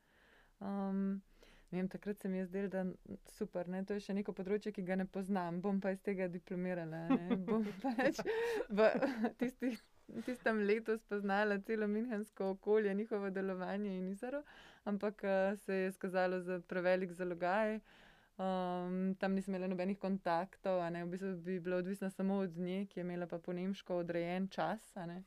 [0.60, 1.20] Um,
[1.70, 2.84] vem, takrat se mi je zdelo, da
[3.26, 6.28] super, ne, to je še neko področje, ki ga ne poznam, bom pa iz tega
[6.28, 7.04] diplomirala.
[7.12, 8.20] Ne, bom pač
[8.68, 8.90] v
[9.38, 9.78] tistih,
[10.26, 14.42] tistem letu spoznala celo minhensko okolje, njihovo delovanje in izaro,
[14.90, 17.78] ampak uh, se je skazalo za prevelik zalogaj.
[18.40, 23.00] Um, tam nisem imela nobenih kontaktov, v bistvu bi bila odvisna samo od nje, ki
[23.00, 24.94] je imela pa po nemško odrejen čas.
[24.96, 25.22] ne.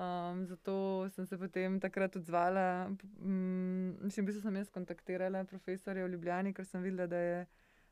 [0.00, 2.90] Um, zato sem se potem takrat odzvala.
[3.20, 7.40] Um, mislim, v bistvu sem jaz kontaktirala profesorja v Ljubljani, ker sem videla, da je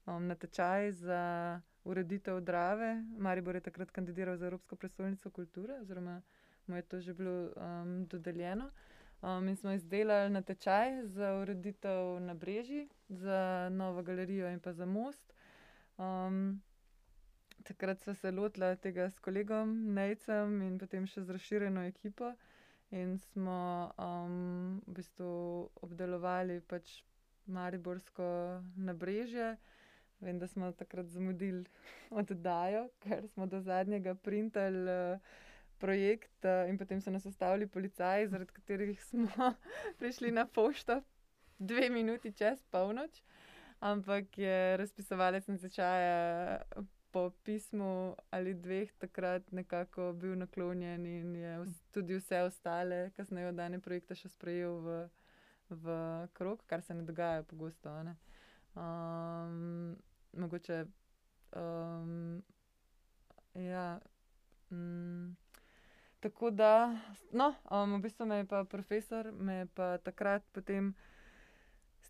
[0.06, 1.22] um, natečaj za
[1.84, 2.94] ureditev Drave.
[3.18, 6.22] Maribor je takrat kandidiral za Evropsko prestolnico kulture, oziroma
[6.66, 8.70] mu je to že bilo um, dodeljeno.
[9.20, 14.86] Um, in smo izdelali natečaj za ureditev na Breži, za novo galerijo in pa za
[14.86, 15.34] most.
[15.98, 16.62] Um,
[17.68, 22.32] takrat smo se lotili tega s kolegom Nejcem in potem še z razširjeno ekipo.
[22.96, 23.58] In smo
[24.00, 25.32] um, v bistvu
[25.84, 27.02] obdelovali pač
[27.46, 28.28] Mariborsko
[28.76, 29.50] nabrežje.
[30.24, 31.66] Vem, da smo takrat zamudili
[32.20, 35.36] oddajo, ker smo do zadnjega printali uh,
[35.78, 39.52] projekt uh, in potem so nas ustavili policaji, zaradi katerih smo
[40.00, 41.02] prišli na pošto
[41.58, 43.22] dve minuti čez polnoč.
[43.80, 46.62] Ampak je razpisovalec natečaja
[47.12, 51.52] po pismu ali dveh takrat nekako bil naklonjen in je
[51.92, 54.98] tudi vse ostale, kasneje oddane projekte še sprejel v,
[55.70, 55.96] v
[56.32, 57.92] krog, kar se ne dogaja pogosto.
[58.02, 58.16] ne.
[58.76, 59.96] Um,
[60.32, 60.84] mogoče.
[61.56, 62.42] Um,
[63.54, 63.98] ja.
[64.70, 65.36] Mm,
[66.20, 66.98] tako da,
[67.32, 70.94] no, um, v bistvu me je pa profesor, me je pa takrat potem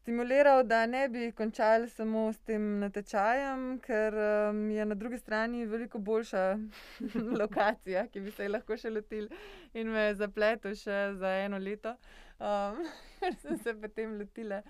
[0.08, 5.66] stimuliral, da ne bi končali samo s tem natečajem, ker um, je na drugi strani
[5.66, 6.44] veliko boljša
[7.40, 9.28] lokacija, ki bi se je lahko še lotili,
[9.76, 11.92] in me zapletel še za eno leto.
[12.40, 12.80] Um,
[13.20, 14.62] ker sem se potem lotila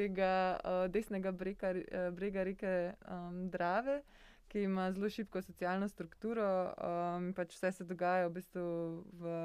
[0.00, 0.30] tega
[0.64, 1.74] uh, desnega brega,
[2.16, 2.72] brega reke
[3.04, 3.98] um, Drave,
[4.48, 6.48] ki ima zelo šibko socialno strukturo.
[6.80, 8.64] Um, pač vse se dogaja v bistvu
[9.20, 9.36] v,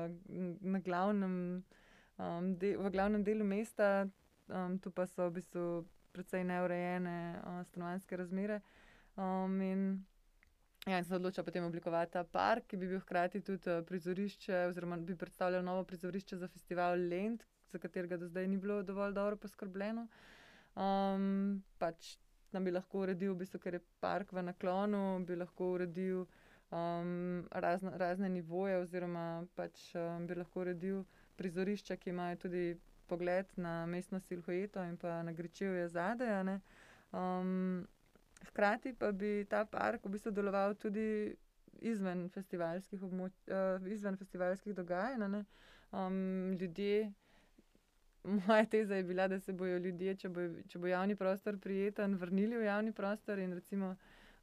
[0.64, 1.38] na glavnem,
[2.16, 4.08] um, de, v glavnem delu mesta,
[4.48, 5.66] um, tu pa so v bistvu
[6.12, 8.62] precej neurejene uh, stanovanjske razmere.
[9.16, 9.84] Um, in
[10.86, 14.66] ja, in se odloča potem oblikovati ta park, ki bi bil hkrati tudi uh, prizorišče,
[14.66, 19.14] oziroma bi predstavljal novo prizorišče za festival Lent, za katerega do zdaj ni bilo dovolj
[19.14, 20.08] dobro poskrbljeno.
[20.76, 21.26] Um,
[21.78, 22.16] pač
[22.52, 26.26] nam bi lahko uredil, v bistvu, ker je park v naklonu, bi lahko uredil
[26.72, 27.12] um,
[27.52, 29.26] razno, razne nivoje, oziroma
[29.56, 31.04] pač um, bi lahko uredil
[31.36, 32.64] prizorišča, ki imajo tudi
[33.12, 36.58] pogled na mestno silhueto in pa na Gričevje zadaj.
[37.14, 37.84] Um,
[38.48, 41.08] hkrati pa bi ta park v bistvu deloval tudi
[41.82, 45.42] izven festivalskih, območ, uh, izven festivalskih dogajanj.
[45.92, 46.18] Um,
[46.54, 47.12] ljudje,
[48.24, 52.16] moja teza je bila, da se bodo ljudje, če bo, če bo javni prostor prijeten,
[52.16, 53.40] vrnili v javni prostor.
[53.40, 53.96] In recimo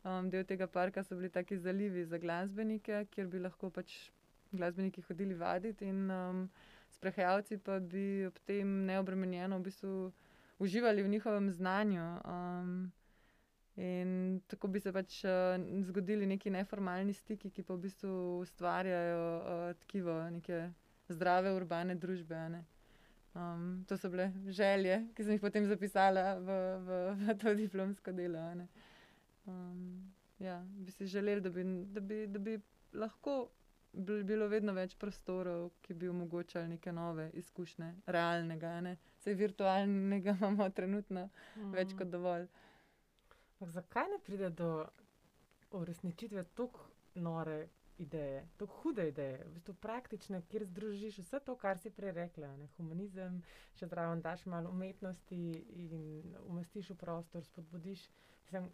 [0.04, 3.94] um, del tega parka so bili taki zalivi za glasbenike, kjer bi lahko pač
[4.52, 6.44] glasbeniki hodili vaditi, in um,
[6.90, 10.12] sprehajalci pa bi ob tem neobremenjeno v bistvu
[10.58, 12.06] uživali v njihovem znanju.
[12.24, 12.92] Um,
[13.78, 15.54] In tako bi se pač uh,
[15.86, 20.64] zgodili neki neformalni stiki, ki pa v bistvu ustvarjajo uh, tkivo neke
[21.08, 22.40] zdrave urbane družbe.
[22.50, 22.64] ne.
[23.38, 26.56] Um, to so bile želje, ki sem jih potem zapisala v,
[26.88, 28.40] v, v to diplomsko delo.
[29.46, 30.10] Um,
[30.42, 31.62] ja, bi si želeli, da bi,
[31.94, 32.58] da bi, da bi
[32.98, 33.44] lahko
[33.98, 38.80] bilo vedno več prostorov, ki bi omogočali neke nove izkušnje, realnega.
[38.80, 38.96] ne.
[39.18, 41.28] Saj virtualnega imamo trenutno
[41.74, 42.46] več kot dovolj.
[43.58, 44.86] Ampak zakaj ne pride do
[45.70, 47.66] uresničitve tako nore
[47.98, 52.52] ideje, tako hude ideje, v bistvu praktične, kjer združiš vse to, kar si prej rekla,
[52.56, 52.68] ne?
[52.76, 53.40] humanizem,
[53.74, 55.40] še zraven daš malo umetnosti
[55.82, 58.06] in umestiš v prostor, spodbudiš.
[58.44, 58.70] Mislim,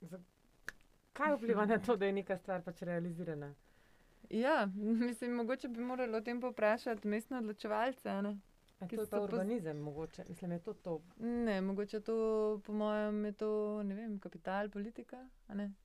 [0.00, 0.20] za,
[1.16, 3.54] kaj vpliva na to, da je neka stvar pač realizirana?
[4.30, 4.68] Ja,
[5.06, 8.22] mislim, mogoče bi morali o tem povprašati mestne odločevalce.
[8.22, 8.38] Ne?
[8.80, 10.24] A to je pa poz- urbanizem, mogoče.
[10.28, 11.02] Mislim, je to to.
[11.16, 12.14] ne, mogoče to,
[12.66, 15.28] po mojem, je to ne vem, kapital, politika.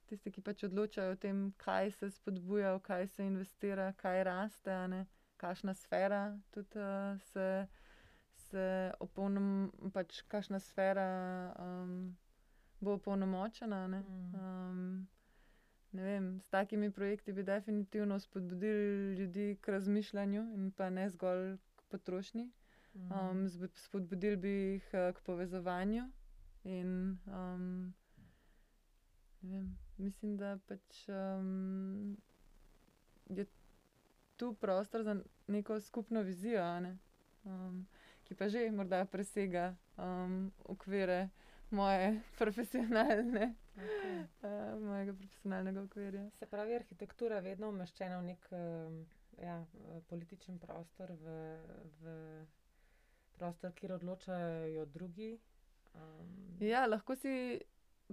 [0.06, 5.06] Tisti, ki pač odločajo o tem, kaj se spodbuja, kaj se investira, kaj raste,
[5.38, 7.68] kakšna sfera tudi uh, se,
[8.34, 12.18] se opolnom, pač kakšna sfera um,
[12.80, 13.88] bo opolnomočena.
[13.88, 14.04] Ne.
[14.34, 15.08] Um,
[15.92, 21.58] ne vem, s takimi projekti bi definitivno spodbudili ljudi k razmišljanju in pa ne zgolj
[21.76, 22.50] k potrošnji.
[22.96, 23.30] Mhm.
[23.30, 26.10] Um, spodbudili bi jih eh, k povezovanju
[26.64, 27.94] in um,
[29.42, 32.18] vem, mislim, da pač um,
[33.30, 33.46] je
[34.38, 35.16] tu prostor za
[35.48, 36.98] neko skupno vizijo, ne,
[37.44, 37.88] um,
[38.24, 41.30] ki pa že morda presega um, okvire
[41.70, 44.20] moje profesionalne, Okej.
[44.42, 46.30] uh, mojega profesionalnega okvirja.
[46.40, 49.06] Se pravi, arhitektura je vedno umeščena v nek um,
[49.38, 51.36] ja, eh, političen prostor, v,
[52.02, 52.14] v
[53.38, 55.38] prostor, kjer odločajo drugi.
[55.94, 57.60] Um, Ja, lahko si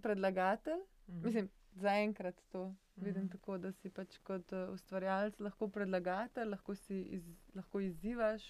[0.02, 1.24] predlagatelj, mhm.
[1.24, 3.30] Mislim, zaenkrat to vidim Mhm.
[3.32, 7.24] tako, da si pač kot ustvarjalec lahko predlagatelj, lahko, si iz,
[7.54, 8.44] lahko izzivaš,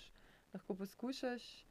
[0.52, 1.66] lahko poskušaš,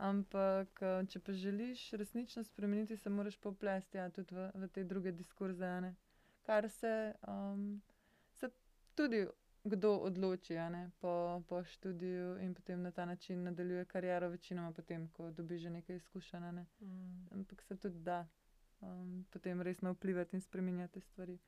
[0.00, 4.68] ampak uh, če pa želiš resnično spremeniti, se moraš pa vplesti ja, tudi v, v
[4.68, 5.68] te druge diskurze.
[5.84, 5.94] ne.
[6.42, 7.82] Kar se, um,
[8.32, 8.50] se
[8.94, 9.26] tudi
[9.64, 15.08] kdo odloči ne, po, po študiju in potem na ta način nadaljuje kariero, večinoma potem,
[15.08, 16.52] ko dobi že nekaj izkušenj.
[16.52, 16.66] ne.
[16.80, 17.26] Mm.
[17.32, 18.26] Ampak se tudi da
[18.80, 21.38] um, potem resno vplivati in spremenjati stvari.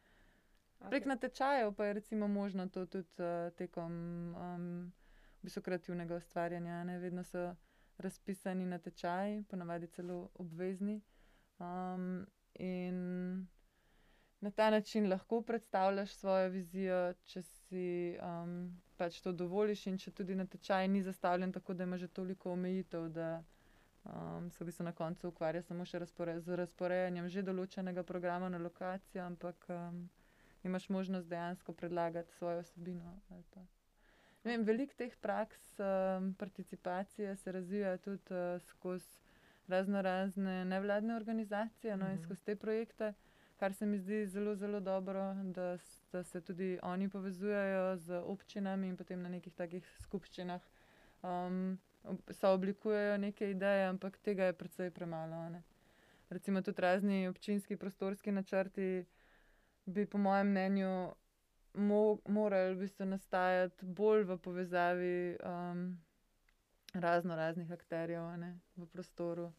[0.79, 1.09] Prek Okej.
[1.09, 3.93] natečajev pa je recimo možno to tudi uh, tekom
[4.35, 4.93] um,
[5.41, 6.85] v bistvu kreativnega ustvarjanja.
[6.85, 6.99] Ne?
[6.99, 7.55] Vedno so
[7.99, 11.01] razpisani natečaji, ponavadi celo obvezni.
[11.59, 13.47] Um, in
[14.41, 20.11] na ta način lahko predstavljaš svojo vizijo, če si um, pač to dovoliš, in če
[20.11, 23.45] tudi natečaj ni zastavljen tako, da ima že toliko omejitev, da
[24.05, 28.49] um, se v bistvu na koncu ukvarja samo še razpore z razporejanjem že določenega programa
[28.49, 30.09] na lokacijo, ampak um,
[30.65, 33.15] imaš možnost dejansko predlagati svojo osebino.
[34.45, 39.23] Vem, veliko teh praks um, participacije se razvija tudi uh, skozi
[39.69, 42.23] razno razne nevladne organizacije no, in Mhm.
[42.23, 43.15] skozi te projekte,
[43.57, 45.79] kar se mi zdi zelo, zelo dobro, da,
[46.13, 50.61] da se tudi oni povezujejo z občinami in potem na nekih takih skupščinah
[51.23, 55.49] um, ob- sooblikujejo neke ideje, ampak tega je precej premalo.
[55.49, 55.63] ne.
[56.29, 59.05] Recimo tudi razni občinski prostorski načrti
[59.85, 61.13] bi, po mojem mnenju,
[61.75, 65.99] mo morali v bistvu nastajati bolj v povezavi um,
[66.95, 69.53] razno raznih akterjev ne, v prostoru.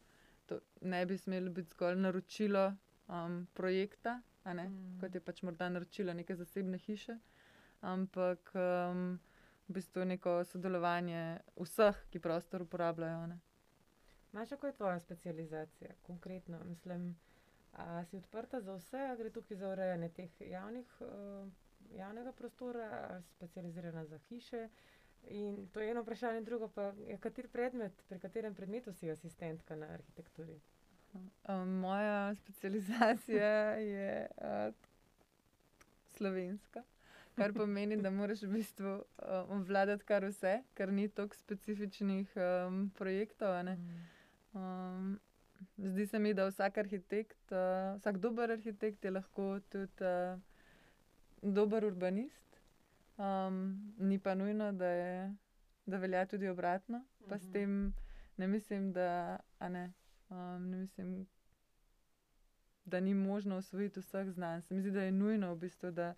[0.46, 2.74] To ne bi smelo biti zgolj naročilo
[3.08, 5.00] um, projekta, ne, Mm.
[5.00, 7.18] kot je pač morda naročilo neke zasebne hiše,
[7.80, 9.18] ampak um,
[9.68, 13.26] v bistvu neko sodelovanje vseh, ki prostor uporabljajo.
[13.26, 13.38] Ne.
[14.32, 16.60] Maš, kako je tvoja specializacija, konkretno?
[16.64, 17.16] Mislim,
[17.72, 21.48] a si odprta za vse, gre tukaj za urejanje teh javnih, uh,
[21.98, 24.68] javnega prostora, a si specializirana za hiše?
[25.28, 29.76] In to je eno vprašanje, drugo pa je, kater predmet, pri katerem predmetu si asistentka
[29.76, 30.60] na arhitekturi?
[31.48, 33.54] Um, moja specializacija
[33.94, 34.74] je uh,
[36.16, 36.82] slovenska,
[37.36, 39.04] kar pomeni, da moraš v bistvu uh,
[39.48, 43.54] obvladati kar vse, ker ni toliko specifičnih um, projektov.
[44.52, 45.20] Um,
[45.76, 50.40] zdi se mi, da vsak arhitekt, uh, vsak dober arhitekt je lahko tudi uh,
[51.44, 52.60] dober urbanist.
[53.16, 53.58] Um,
[53.98, 55.34] ni pa nujno, da, je,
[55.86, 57.04] da velja tudi obratno.
[57.28, 57.52] Pa s Mhm.
[57.52, 57.94] tem
[58.36, 59.92] ne mislim, da, ne,
[60.30, 61.26] um, ne mislim,
[62.84, 64.60] da ni možno osvojiti vseh znanj.
[64.60, 66.14] Se mi zdi, da je nujno v bistvu, da,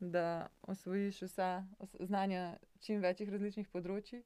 [0.00, 1.64] da osvojiš vsa
[2.00, 4.22] znanja čim večjih različnih področji,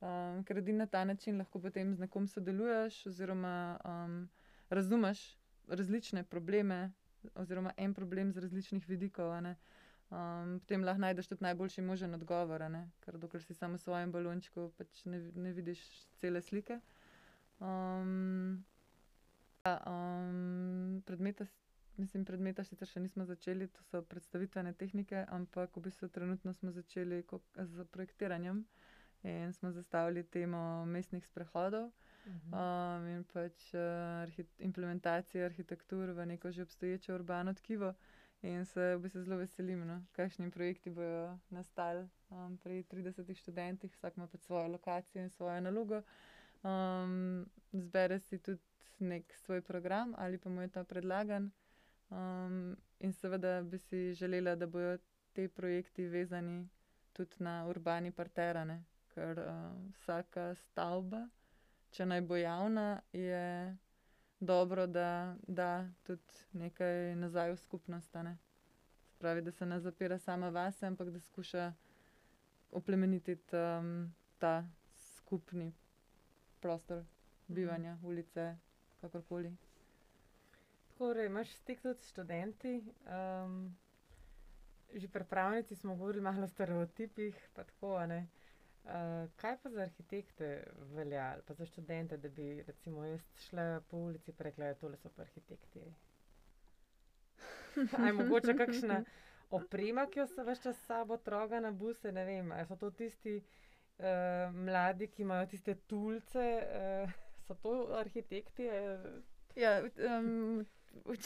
[0.00, 4.28] um, ker edino na ta način lahko potem z nekom sodeluješ oziroma um,
[4.70, 5.36] razumeš
[5.68, 6.90] različne probleme
[7.34, 9.42] oziroma en problem z različnih vidikov.
[9.42, 9.56] ne.
[10.10, 12.62] Um, potem lahko najdeš tudi najboljši možen odgovor,
[13.00, 15.82] ker dokler si samo v svojem balončku, pač ne, ne vidiš
[16.18, 16.80] cele slike.
[17.60, 18.64] Um,
[19.62, 21.46] ja, um, predmeta,
[21.96, 26.72] mislim, predmeta sicer še nismo začeli, to so predstavitvene tehnike, ampak v bistvu trenutno smo
[26.72, 27.22] začeli
[27.56, 28.64] z projektiranjem
[29.22, 31.92] in smo zastavili temo mestnih sprehodov.
[32.50, 37.94] Um, in pač uh, arhi implementacija arhitektur v neko že obstoječe urbano tkivo.
[38.42, 43.92] In se v bistvu zelo veselim, no, kakšni projekti bodo nastali um, pri 30 študentih,
[43.92, 46.02] vsak ima pač svojo lokacijo in svojo nalogo.
[46.64, 48.60] Um, zbere si tudi
[49.00, 51.50] nek svoj program ali pa mu je ta predlagan.
[52.10, 54.96] Um, in seveda bi si želela, da bodo
[55.32, 56.68] ti projekti vezani
[57.12, 58.82] tudi na urbani parterane,
[59.14, 59.52] ker uh,
[60.00, 61.28] vsaka stavba
[61.94, 63.44] če naj bo javna, je
[64.40, 65.06] dobro, da
[65.44, 65.68] da
[66.02, 66.22] tudi
[66.54, 68.16] nekaj nazaj v skupnost.
[69.18, 71.72] Pravi, da se ne zapira sama vase, ampak da skuša
[72.72, 73.90] oplemenititi um,
[74.38, 75.72] ta skupni
[76.60, 77.02] prostor
[77.48, 78.56] bivanja, ulice,
[79.00, 79.52] kakorkoli.
[80.92, 82.80] Torej, imaš stik tudi s študenti.
[83.06, 83.76] Um,
[84.90, 88.26] že pri pravnici smo govorili malo o stereotipih, pa tako, ne.
[88.84, 90.64] Uh, kaj pa za arhitekte
[90.94, 94.74] velja, ali pa za študente, da bi recimo jaz šla po ulici in rekla, da
[94.74, 95.80] tole so pa arhitekti?
[97.98, 99.04] Ali mogoče kakšna
[99.58, 102.76] oprema, ki jo se ves čas s sabo troga na buse, ne vem, ali so
[102.76, 106.48] to tisti uh, mladi, ki imajo tiste tulce,
[106.80, 107.12] uh,
[107.46, 108.68] so to arhitekti?
[109.56, 110.66] Ja, um,
[111.04, 111.16] v,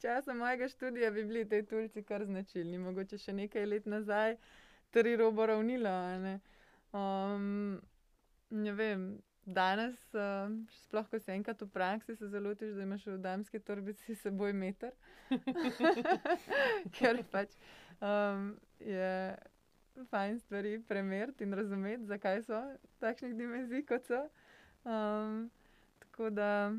[0.00, 4.36] času mojega študija bi bili ti tulci kar značilni, mogoče še nekaj let nazaj,
[4.90, 6.00] tri robo ravnilo.
[6.18, 6.40] Ne
[8.78, 9.06] vem,
[9.46, 10.52] danes, uh,
[10.86, 14.22] sploh ko si enkrat v praksi, se zelo tiš, da imaš v damski torbici s
[14.22, 14.92] seboj meter.
[16.96, 17.56] Ker pač
[18.00, 19.36] um, je
[20.10, 22.62] fajn stvari premeriti in razumeti, zakaj so
[23.00, 24.22] takšnih dimenzij, kot so.
[24.84, 25.50] Um,
[25.98, 26.72] tako da,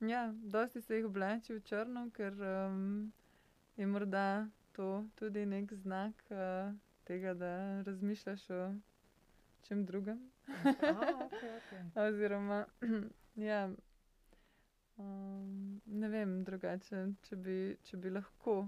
[0.00, 3.12] ja, dosti se jih oblači v črno, ker um,
[3.76, 6.74] je morda to tudi nek znak uh,
[7.04, 8.62] tega, da razmišljaš o
[9.68, 10.20] čem drugem.
[10.48, 10.72] A,
[11.26, 11.84] okej, okej.
[12.06, 12.64] Oziroma,
[13.50, 13.68] ja,
[14.96, 18.60] um, ne vem, drugače, če bi, če bi lahko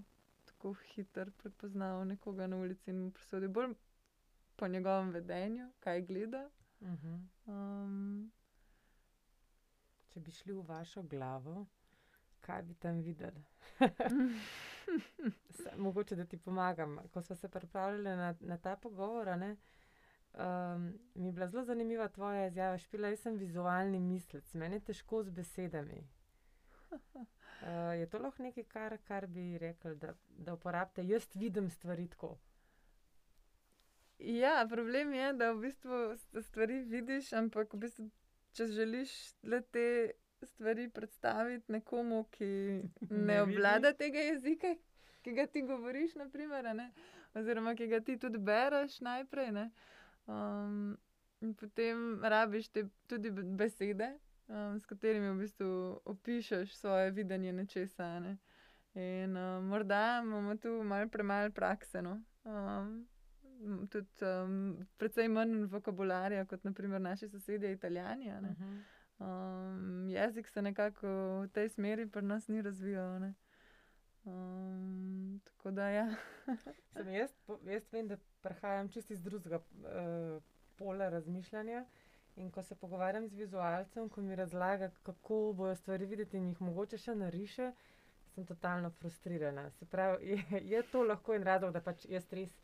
[0.51, 3.75] tako hitro prepoznal nekoga na ulici in mu presodil bolj
[4.57, 6.49] po njegovem vedenju, kaj gleda.
[7.47, 8.31] Um,
[10.11, 11.67] Če bi šli v vašo glavo,
[12.43, 13.43] kaj bi tam videli?
[15.61, 16.99] Se, mogoče, da ti pomagam.
[17.13, 19.37] Ko sva se pripravljali na, na ta pogovor, a
[20.35, 24.81] ne, mi je bila zelo zanimiva tvoja izjava, Špela, jaz sem vizualni mislec, meni je
[24.91, 26.05] težko z besedami.
[28.01, 31.07] je to lahko nekaj, kar, kar bi rekli, da, da uporabite?
[31.07, 32.37] Jaz vidim stvari tako.
[34.19, 38.11] Ja, problem je, da v bistvu stvari vidiš, ampak v bistvu,
[38.53, 39.13] če želiš
[39.43, 40.13] le-te
[40.43, 42.51] stvari predstaviti nekomu, ki
[43.11, 44.75] Ne ne obvlada tega jezika,
[45.23, 46.91] ki ga ti govoriš, na primer, a ne,
[47.35, 49.71] oziroma ki ga ti tudi bereš najprej, ne,
[51.41, 54.19] in potem rabiš te tudi besede,
[54.79, 58.39] s katerimi v bistvu opišeš svoje videnje nečesa, ne.
[58.95, 62.21] In, morda imamo tu malo premalo prakse, no.
[63.91, 64.09] tudi,
[64.97, 68.55] precej manj vokabularja kot na primer naši sosedje Italijani, a ne.
[70.09, 71.07] jezik se nekako
[71.43, 73.33] v tej smeri pri nas ni razvijal, a
[74.31, 75.39] ne.
[75.45, 76.15] tako da, ja.
[76.95, 77.31] Mislim, jaz
[77.67, 79.61] jaz vem, da prihajam čisto iz drugega,
[80.77, 81.85] polja razmišljanja,
[82.37, 86.61] in ko se pogovarjam z vizualcem, ko mi razlaga, kako bojo stvari videti, in jih
[86.61, 87.73] mogoče še nariše,
[88.35, 89.71] sem totalno frustrirana.
[89.71, 92.55] Se pravi, je, je to lahko en razlog, da pač jaz res,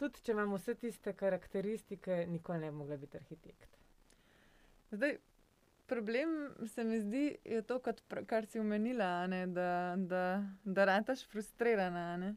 [0.00, 3.76] tudi če imam vse tiste karakteristike, nikoli ne bi mogla biti arhitekt.
[4.90, 5.18] Zdaj,
[5.90, 10.22] problem se mi zdi, je to, kot kar si omenila, ne, da, da,
[10.64, 12.34] da rataš frustrirana, ne.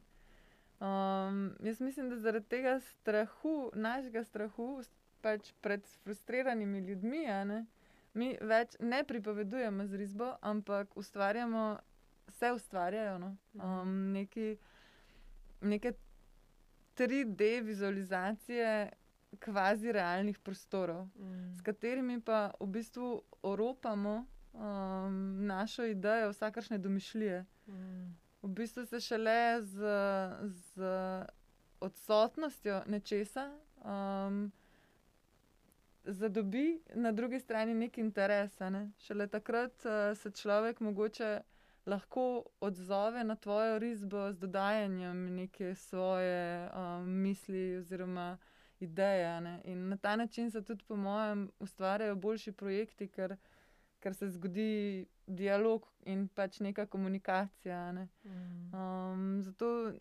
[1.68, 4.82] jaz mislim, da zaradi tega strahu, našega strahu
[5.22, 7.60] pač pred frustriranimi ljudmi, ne,
[8.14, 11.78] mi več ne pripovedujemo z risbo, ampak ustvarjamo,
[12.40, 13.30] se ustvarjajo, no,
[14.18, 14.56] nekaj,
[15.60, 15.94] neke
[16.94, 17.40] triD
[17.70, 18.90] vizualizacije
[19.40, 21.08] kvazi realnih prostorov,
[21.56, 24.26] s katerimi pa v bistvu oropamo,
[25.40, 27.44] našo idejo vsakršne domišljije.
[28.42, 29.78] V bistvu se šele z,
[30.46, 30.82] z
[31.80, 33.50] odsotnostjo nečesa,
[36.04, 38.90] zadobi na drugi strani neki interes, ne.
[38.98, 39.82] Šele takrat,
[40.14, 41.40] se človek mogoče
[41.86, 48.38] lahko odzove na tvojo risbo z dodajanjem neke svoje um, misli oziroma
[48.80, 49.40] ideje.
[49.40, 49.60] Ne?
[49.64, 53.36] In na ta način se tudi, po mojem, ustvarjajo boljši projekti, ker,
[54.00, 57.92] ker se zgodi dialog in pač neka komunikacija.
[57.92, 58.08] Ne?
[58.24, 58.74] Mm.
[58.74, 59.92] Um, zato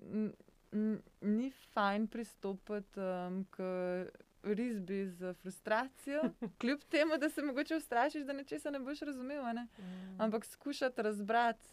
[1.22, 3.64] ni fajn pristopiti um, k
[4.44, 6.24] risbi z frustracijo,
[6.60, 9.44] kljub temu, da se mogoče ustrašiš, da nečesa ne boš razumel.
[9.44, 9.68] Ne?
[9.80, 10.22] Mm.
[10.22, 11.70] Ampak skušati razbrati,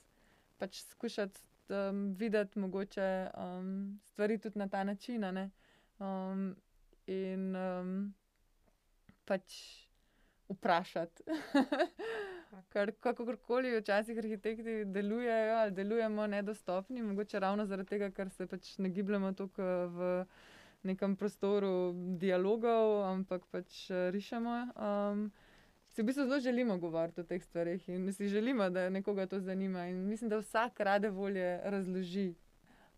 [0.59, 5.25] pač skušati um, videti mogoče um, stvari tudi na ta način.
[5.99, 6.57] Um,
[7.11, 7.95] in um,
[9.29, 9.55] pač
[10.51, 11.23] vprašati.
[12.73, 18.73] Ker kakorkoli včasih arhitekti delujejo ali delujemo nedostopni, mogoče ravno zaradi tega, ker se pač
[18.79, 20.09] ne gibljemo tako v
[20.83, 24.57] nekem prostoru dialogov, ampak pač eh, rišemo.
[24.75, 25.29] Um,
[25.93, 29.41] si v bistvu zelo želimo govoriti o teh stvarih in si želimo, da nekoga to
[29.41, 29.87] zanima.
[29.87, 32.35] In mislim, da vsak rade volje razloži,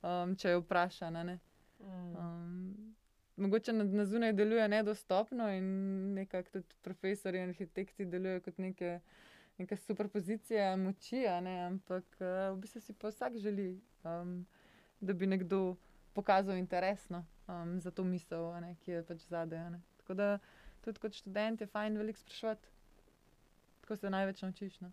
[0.02, 1.38] um, če je vprašan.
[1.78, 2.16] Mm.
[2.16, 2.91] Um,
[3.36, 5.66] mogoče na, na zunaj deluje nedostopno in
[6.14, 9.00] nekako tudi profesori in arhitekti delujejo kot neke.
[9.58, 11.58] Neka superpozicija moči, ne?
[11.66, 14.46] ampak uh, v bistvu si pa vsak želi, um,
[15.00, 15.76] da bi nekdo
[16.16, 19.76] pokazal interesno um, za to misel, ne, ki je pač zadaj.
[20.00, 20.38] Tako da
[20.80, 22.68] tudi kot študent je fajn veliko sprašovati,
[23.80, 24.80] tako se največ naučiš.
[24.80, 24.92] No.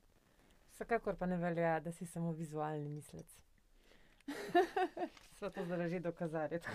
[0.74, 3.38] Vsekakor pa ne velja, da si samo vizualni mislec.
[5.40, 6.60] Vse to zdaj že dokazali.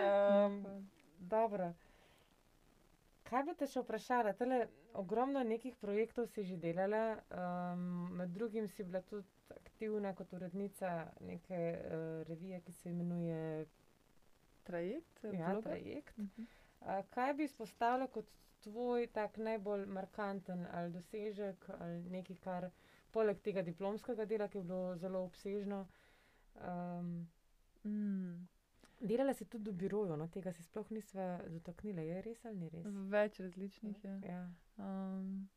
[0.00, 0.64] Um,
[1.20, 1.72] dobro.
[3.22, 4.32] Kaj bi te še vprašala?
[4.32, 4.60] Tele,
[4.94, 7.82] ogromno nekih projektov si že delala, um,
[8.16, 10.92] med drugim si bila tudi aktivna kot urednica
[11.22, 11.90] neke uh,
[12.24, 13.42] revije, ki se imenuje
[14.62, 15.24] Trajekt.
[15.32, 16.18] Ja, trajekt.
[16.18, 16.46] Uh -huh.
[16.80, 18.26] uh, kaj bi izpostavila kot
[18.60, 22.70] tvoj tak najbolj markanten ali dosežek ali nekaj, kar
[23.10, 25.86] poleg tega diplomskega dela, ki je bilo zelo obsežno?
[26.54, 27.28] Um,
[27.84, 28.48] mm.
[29.00, 32.68] Delala si tudi v biroju, no, tega si sploh nisva dotaknila, je res ali ni
[32.68, 32.84] res?
[33.08, 34.16] Več različnih je.
[34.28, 34.42] Ja.
[34.76, 35.48] Um,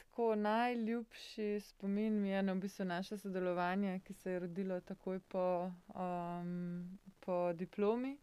[0.00, 5.20] tako najljubši spomin mi je na v bistvu naše sodelovanje, ki se je rodilo takoj
[5.20, 8.16] po, um, po diplomi.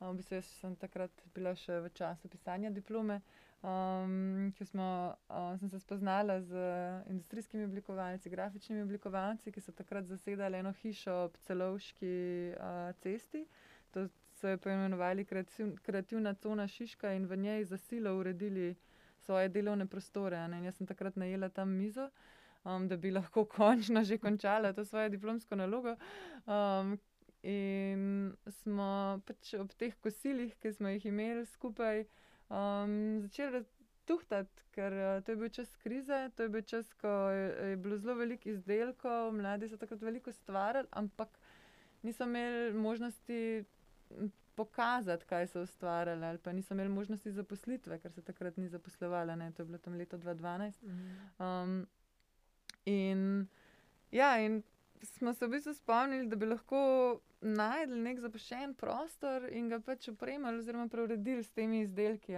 [0.00, 3.22] Um, v bistvu sem takrat bila še v času pisanja diplome,
[3.64, 6.52] um, ki smo, um, sem se spoznala z
[7.08, 12.12] industrijskimi oblikovalci, grafičnimi oblikovalci, ki so takrat zasedali eno hišo ob celovški
[12.60, 13.46] uh, cesti.
[13.96, 14.04] To
[14.36, 18.74] so jo poimenovali kreativ, kreativna cona Šiška in v njej za silo uredili
[19.24, 20.36] svoje delovne prostore.
[20.64, 22.10] Jaz sem takrat najela tam mizo,
[22.64, 25.96] um, da bi lahko končno že končala to svojo diplomsko nalogo.
[26.44, 26.98] Um,
[27.46, 32.04] in smo pač ob teh kosilih, ki smo jih imeli skupaj,
[32.50, 33.62] um, začeli
[34.06, 37.76] tuhtati, ker uh, to je bil čas krize, to je bil čas, ko je, je
[37.82, 41.38] bilo zelo veliko izdelkov, mladi so takrat veliko stvarili, ampak
[42.06, 43.64] niso imeli možnosti
[44.56, 49.36] pokazati, kaj so ustvarjali, ali pa niso imeli možnosti zaposlitve, ker se takrat ni zaposlovala,
[49.36, 49.52] ne?
[49.52, 50.82] to je bilo tam leto 2012.
[50.82, 51.16] Mhm.
[51.38, 51.86] Um,
[52.84, 53.46] in,
[54.10, 54.62] ja, in
[55.02, 60.08] smo se v bistvu spomnili, da bi lahko najdel nek zapuščen prostor in ga pač
[60.08, 62.36] opremili, oziroma preuredili s temi izdelki.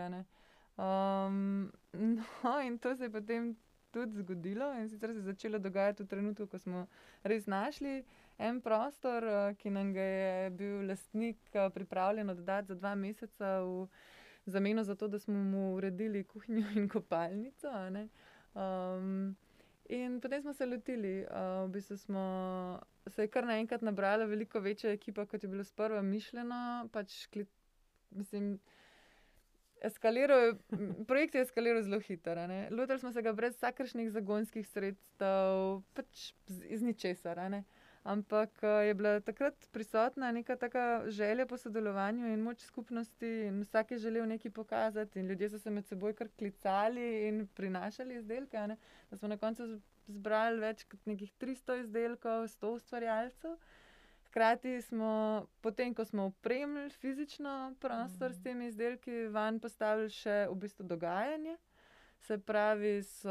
[0.78, 3.56] Um, no, in to se je potem
[3.90, 6.86] tudi zgodilo, in sicer se je začelo dogajati v trenutku, ko smo
[7.22, 8.04] res našli
[8.38, 13.60] en prostor, eh, ki nam ga je bil lastnik eh, pripravljen oddati za dva meseca
[13.64, 13.88] v
[14.46, 17.68] zameno za to, da smo mu uredili kuhinjo in kopalnico.
[18.54, 19.36] Um,
[19.88, 22.24] in potem smo se lotili, uh, v bistvu smo
[23.06, 26.88] se je kar naenkrat nabrala veliko večja ekipa, kot je bilo sprva mišljeno.
[26.92, 27.48] Pač, klit,
[28.10, 28.58] mislim,
[29.82, 30.56] Eskaliral,
[31.06, 32.34] projekt je eskaliral zelo hitro.
[32.70, 36.32] Lotili smo se ga brez vsakršnih zagonskih sredstev, pač
[36.66, 37.38] iz ničesar.
[38.04, 43.90] Ampak je bila takrat prisotna neka taka želja po sodelovanju in moč skupnosti, in vsak
[43.90, 48.76] je želel nekaj pokazati, in ljudje so se med seboj kar klicali in prinašali izdelke.
[49.10, 53.56] Da smo na koncu zbrali več kot nekih 300 izdelkov, 100 ustvarjalcev.
[54.28, 55.12] Hkrati smo,
[55.60, 61.56] potem ko smo opremili fizično prostor s temi izdelki, van postavili še v bistvu dogajanje.
[62.20, 63.30] Se pravi, so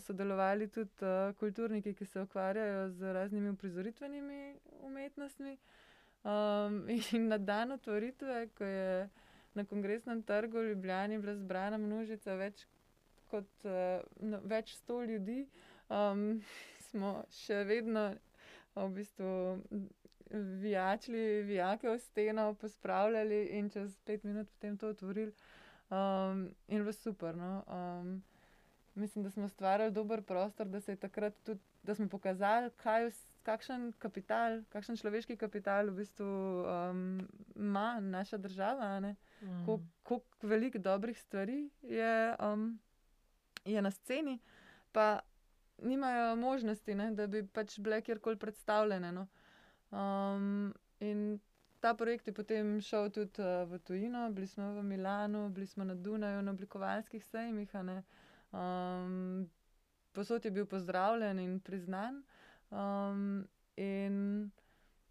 [0.00, 5.56] sodelovali tudi uh, kulturniki, ki se ukvarjajo z raznimi uprizoritvenimi umetnostmi.
[6.24, 9.08] Um, in na dan otvoritve, ko je
[9.54, 12.66] na kongresnem trgu v Ljubljani bila zbrana množica več
[13.30, 15.46] kot uh, no, več sto ljudi,
[15.88, 16.42] um,
[16.90, 18.10] smo še vedno
[18.76, 19.30] v bistvu
[20.60, 25.32] vijačili, vijake v steno, pospravljali in čez pet minut potem to otvorili.
[25.90, 27.36] Um, in bilo super.
[27.36, 27.62] No?
[27.68, 28.22] Um,
[28.94, 33.10] mislim, da smo ustvarjali dober prostor, da se je takrat tudi da smo pokazali, kaj,
[33.42, 37.20] kakšen kapital, kakšen človeški kapital v bistvu um,
[37.56, 39.64] ima naša država, mm.
[40.42, 42.78] veliko dobrih stvari je, um,
[43.64, 44.38] je na sceni,
[44.92, 45.20] pa
[45.82, 49.12] nimajo možnosti, ne, da bi pač bile kjerkoli predstavljene.
[49.12, 49.26] No.
[49.90, 51.38] Um, in
[51.76, 55.84] ta projekt je potem šel tudi uh, v tujino, bili smo v Milanu, bili smo
[55.84, 57.70] na Dunaju, na oblikovalskih sejmih.
[58.52, 59.48] Um,
[60.12, 62.22] posod je bil pozdravljen in priznan.
[62.70, 63.46] Um,
[63.76, 64.50] in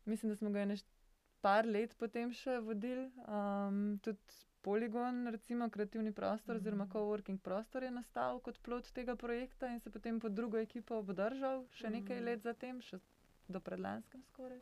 [0.06, 0.86] mislim, da smo ga nekaj
[1.42, 4.20] par let potem še vodili, um, tudi
[4.62, 6.62] Polygon, recimo kreativni prostor, mm -hmm.
[6.62, 10.96] oziroma coworking prostor je nastal kot plot tega projekta in se potem pod drugo ekipo
[10.96, 12.26] obdržal še nekaj mm -hmm.
[12.26, 13.00] let zatem, še
[13.48, 14.60] do predlanskem skoraj.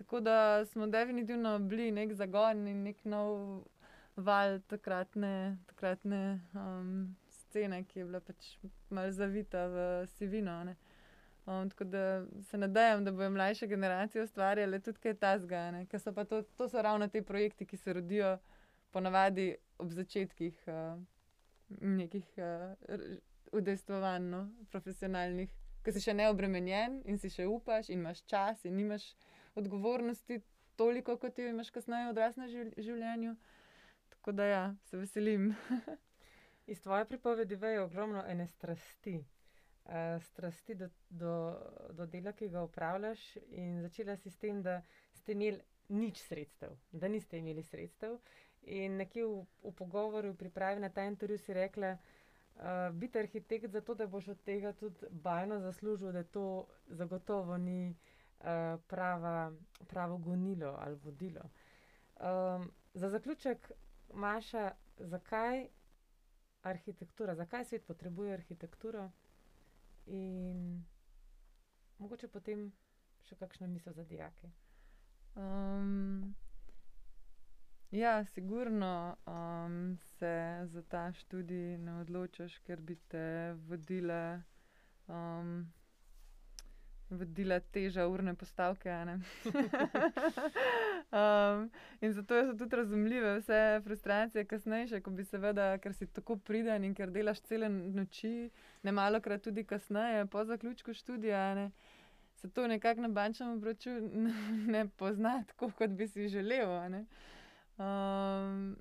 [0.00, 3.64] Tako da smo definitivno bili nek zagon in nek nov
[4.16, 8.54] val takratne, takratne um, scene, ki je bila pač
[8.88, 9.84] malce zavita v
[10.16, 10.54] sivino.
[10.64, 10.76] Ne.
[11.44, 15.84] Um, tako da se nadejam, da bodo mlajše generacije ustvarjale tudi kaj tasga.
[16.28, 18.38] To, to so ravno te projekti, ki se rodijo
[18.90, 20.96] ponavadi ob začetkih uh,
[21.80, 23.00] nekih uh,
[23.52, 25.52] udejstvovanj, no, profesionalnih,
[25.84, 29.12] ki si še ne obremenjen in si še upaš in imaš čas in nimaš
[29.54, 30.40] odgovornosti
[30.76, 33.34] toliko, kot jo imaš kasneje v odraslem življenju.
[34.14, 35.50] Tako da ja, se veselim.
[36.72, 39.18] Iz tvoje pripovedi vejo ogromno ene strasti.
[39.90, 41.34] Uh, strasti do, do,
[41.96, 43.22] do dela, ki ga upravljaš,
[43.58, 44.76] in začela si s tem, da
[45.16, 48.20] ste imeli nič sredstev, da niste imeli sredstev.
[48.70, 53.96] In nekje v, v pogovoru, pripravi na ta intervju, si rekla, uh, biti arhitekt zato,
[53.98, 56.46] da boš od tega tudi bajno zaslužil, da to
[56.86, 58.09] zagotovo ni uh,
[58.86, 59.52] prava,
[59.86, 61.40] pravo gonilo ali vodilo.
[62.16, 63.70] Um, za zaključek,
[64.14, 65.66] Maša, zakaj
[66.62, 69.10] arhitektura, zakaj svet potrebuje arhitekturo?
[70.06, 70.84] In
[71.98, 72.66] mogoče potem
[73.22, 74.50] še kakšno misel za dijake.
[75.36, 76.34] Um,
[77.90, 78.92] ja, sigurno
[79.26, 80.34] um, se
[80.66, 83.24] za ta študij ne odločiš, ker bi te
[83.62, 84.42] vodile.
[85.08, 85.72] Um,
[87.10, 88.90] vodila teža urne postavke.
[91.12, 91.70] um,
[92.04, 96.84] in zato so tudi razumljive vse frustracije, kasnejše, ko bi seveda, ker si tako priden
[96.84, 98.50] in ker delaš cele noči,
[98.82, 101.70] ne malo krat tudi kasneje, po zaključku študija.
[102.34, 103.90] Se to nekako na bančnem obroču
[104.66, 106.68] ne pozna tako, kot bi si želel.
[107.78, 108.76] Um,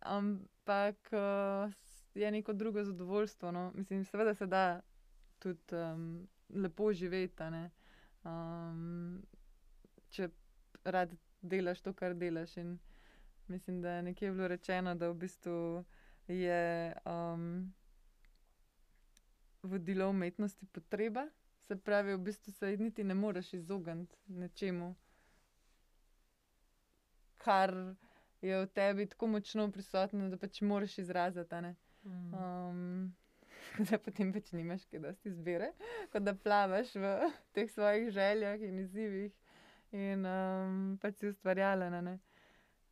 [0.00, 1.72] ampak uh,
[2.14, 3.52] je neko drugo zadovoljstvo.
[3.52, 3.72] No?
[3.74, 4.80] Mislim, seveda se da
[5.38, 7.42] tudi um, lepo živeti.
[8.24, 9.22] Um,
[10.10, 10.28] če
[10.84, 12.56] rad delaš to, kar delaš.
[12.56, 12.78] In
[13.48, 15.84] mislim, da je nekje bilo rečeno, da v bistvu
[16.28, 17.72] je um,
[19.62, 21.26] vodilo umetnosti potreba.
[21.58, 24.94] Se pravi, v bistvu se niti ne moreš izogniti nečemu,
[27.36, 27.72] kar
[28.42, 31.54] je v tebi tako močno prisotno, da pač moraš izraziti.
[32.04, 33.14] Mm.
[33.78, 35.72] Um, da potem pač nimaš kaj dosti izbire,
[36.12, 37.08] kot da plavaš v
[37.56, 39.32] teh svojih željah in izzivih
[39.94, 41.88] in um, pač si ustvarjala.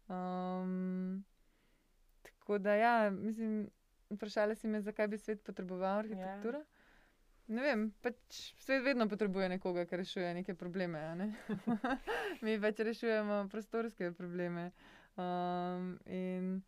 [0.08, 1.24] Um,
[2.22, 3.68] tako da, ja, mislim,
[4.10, 6.58] vprašala si me, zakaj bi svet potreboval arhitekturo.
[6.58, 6.66] Ja.
[7.52, 8.16] Ne vem, pač
[8.62, 11.00] svet vedno potrebuje nekoga, ki rešuje neke probleme.
[11.18, 11.30] Ne?
[12.44, 14.70] Mi pač rešujemo prostorske probleme.
[15.18, 16.62] Um, in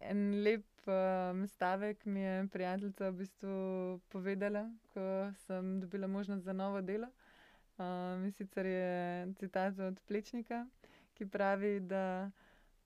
[0.00, 6.52] en lep um, stavek mi je prijateljica v bistvu povedala, ko sem dobila možnost za
[6.52, 7.06] novo delo.
[7.78, 10.66] Um, sicer je citat od Plečnika,
[11.14, 12.30] ki pravi, da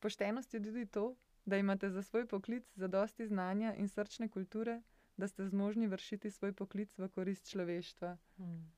[0.00, 4.82] poštenost je tudi to, da imate za svoj poklic zadosti znanja in srčne kulture,
[5.16, 8.16] da ste zmožni vršiti svoj poklic v korist človeštva.
[8.36, 8.72] Hmm.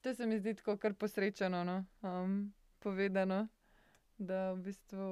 [0.00, 1.84] To se mi zdi tako kar posrečeno, no?
[2.02, 3.48] um, povedano,
[4.18, 5.06] da v bistvu.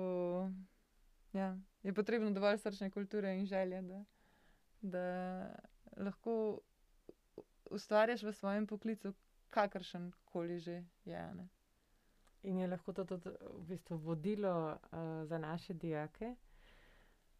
[1.38, 4.04] Ja, je potrebno dovolj srčne kulture in želje, da,
[4.80, 5.04] da
[5.96, 6.60] lahko
[7.70, 9.14] ustvarjaš v svojem poklicu,
[9.50, 11.22] kakršen koli že je.
[11.34, 11.48] Ne?
[12.42, 16.34] In je lahko to tudi v bistvu vodilo uh, za naše dijake?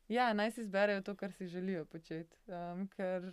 [0.09, 2.37] Ja, naj si izberejo to, kar si želijo početi.
[2.47, 3.33] Um, ker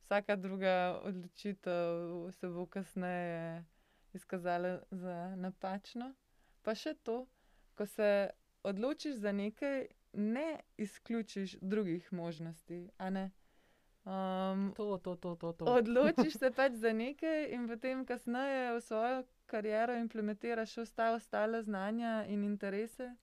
[0.00, 3.64] vsaka druga odločitev se bo kasneje
[4.12, 6.14] izkazala za napačno.
[6.62, 7.26] Pa še to,
[7.74, 8.30] ko se
[8.62, 12.90] odločiš za nekaj, ne izključiš drugih možnosti.
[12.98, 15.64] Um, to, to, to, to, to.
[15.64, 22.24] Odločiš se pač za nekaj in potem, kasneje v svojo kariero implementiraš vse ostale znanja
[22.28, 23.14] in interese,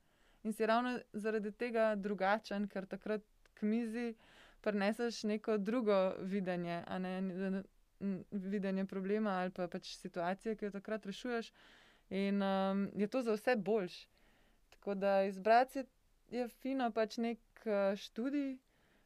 [0.43, 3.21] in si ravno zaradi tega drugačen, ker takrat
[3.53, 4.15] k mizi
[4.61, 6.83] preneseš neko drugo videnje.
[6.99, 7.63] Ne?
[8.31, 11.51] videnje problema ali pa pač situacije, ki jo takrat rešuješ.
[12.09, 14.07] In um, je to za vse boljš.
[14.69, 15.85] Tako da izbrati
[16.31, 18.55] je, fino pač nek uh, študij,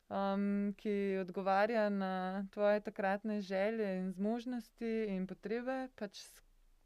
[0.09, 6.24] um, ki odgovarja na tvoje takratne želje in zmožnosti in potrebe, pač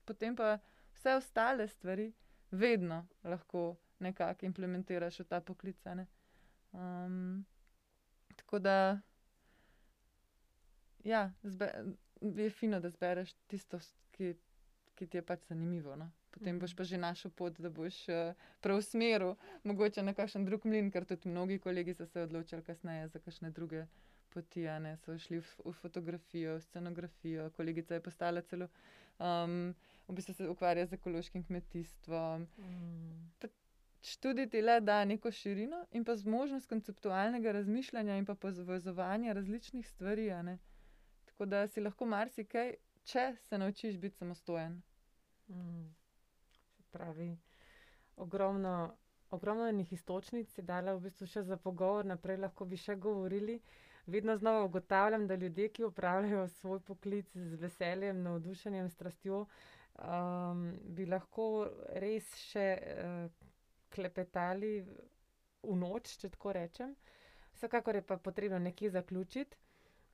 [0.05, 0.57] potem pa
[0.93, 2.11] vse ostale stvari
[2.51, 5.79] vedno lahko nekako implementiraš v ta poklic.
[6.73, 7.45] Um,
[8.35, 8.99] tako da
[11.03, 11.71] ja, zbe,
[12.21, 13.79] je fino, da zbereš tisto,
[14.11, 14.35] ki,
[14.95, 15.95] ki ti je pač zanimivo.
[15.95, 16.11] No?
[16.33, 18.33] Potem boš pa že našel pot, da boš uh,
[18.65, 23.21] preusmeril mogoče na kakšen drug mlin, ker tudi mnogi kolegi so se odločili kasneje za
[23.21, 23.85] kakšne druge
[24.33, 24.65] poti.
[25.05, 28.67] So šli v, v fotografijo, v scenografijo, kolegica je postala celo.
[29.21, 29.75] Um,
[30.07, 32.49] v bistvu se ukvarja z ekološkim kmetijstvom.
[32.57, 33.51] Mm.
[34.03, 39.87] Študij ti le da neko širino in pa zmožnost konceptualnega razmišljanja in pa povezovanja različnih
[39.87, 40.31] stvari.
[41.25, 42.73] Tako da si lahko marsikaj,
[43.05, 44.81] če se naučiš biti samostojen.
[45.47, 46.02] Mm
[46.93, 47.29] pravi,
[48.17, 48.73] ogromno,
[49.29, 53.59] ogromno enih istočnic je dala v bistvu še za pogovor, naprej lahko bi še govorili.
[54.05, 59.45] Vedno znova ugotavljam, da ljudje, ki upravljajo svoj poklic z veseljem, navdušenjem, strastjo,
[59.95, 61.47] um, bi lahko
[62.03, 63.49] res še uh,
[63.89, 64.73] klepetali
[65.63, 66.95] v noč, če tako rečem.
[67.53, 69.62] Vsekakor je pa potrebno nekje zaključiti.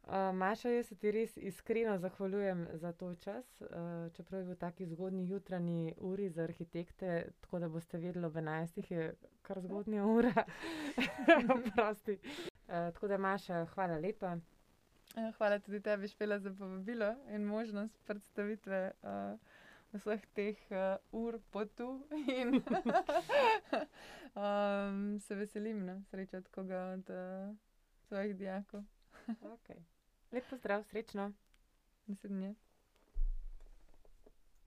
[0.10, 3.68] Uh, Maša, jaz se ti res iskreno zahvaljujem za to čas, uh,
[4.14, 8.94] čeprav je bil taki zgodni jutranji uri za arhitekte, tako da boste vedeli, ob 11.
[8.94, 10.34] je kar zgodnja ura.
[11.76, 12.18] Prosti.
[12.22, 14.38] Uh, tako da, Maša, hvala lepa.
[15.38, 19.40] Hvala tudi tebi, Špela, za povabilo in možnost predstavitve uh,
[19.94, 20.78] vseh teh uh,
[21.12, 22.08] ur potu.
[22.28, 22.64] In
[24.36, 27.56] um, se veselim, no, srečati koga od uh,
[28.08, 28.84] svojih dijakov.
[29.28, 29.99] okay.
[30.32, 31.32] Lep pozdrav, srečno.
[32.06, 32.56] Naslednje.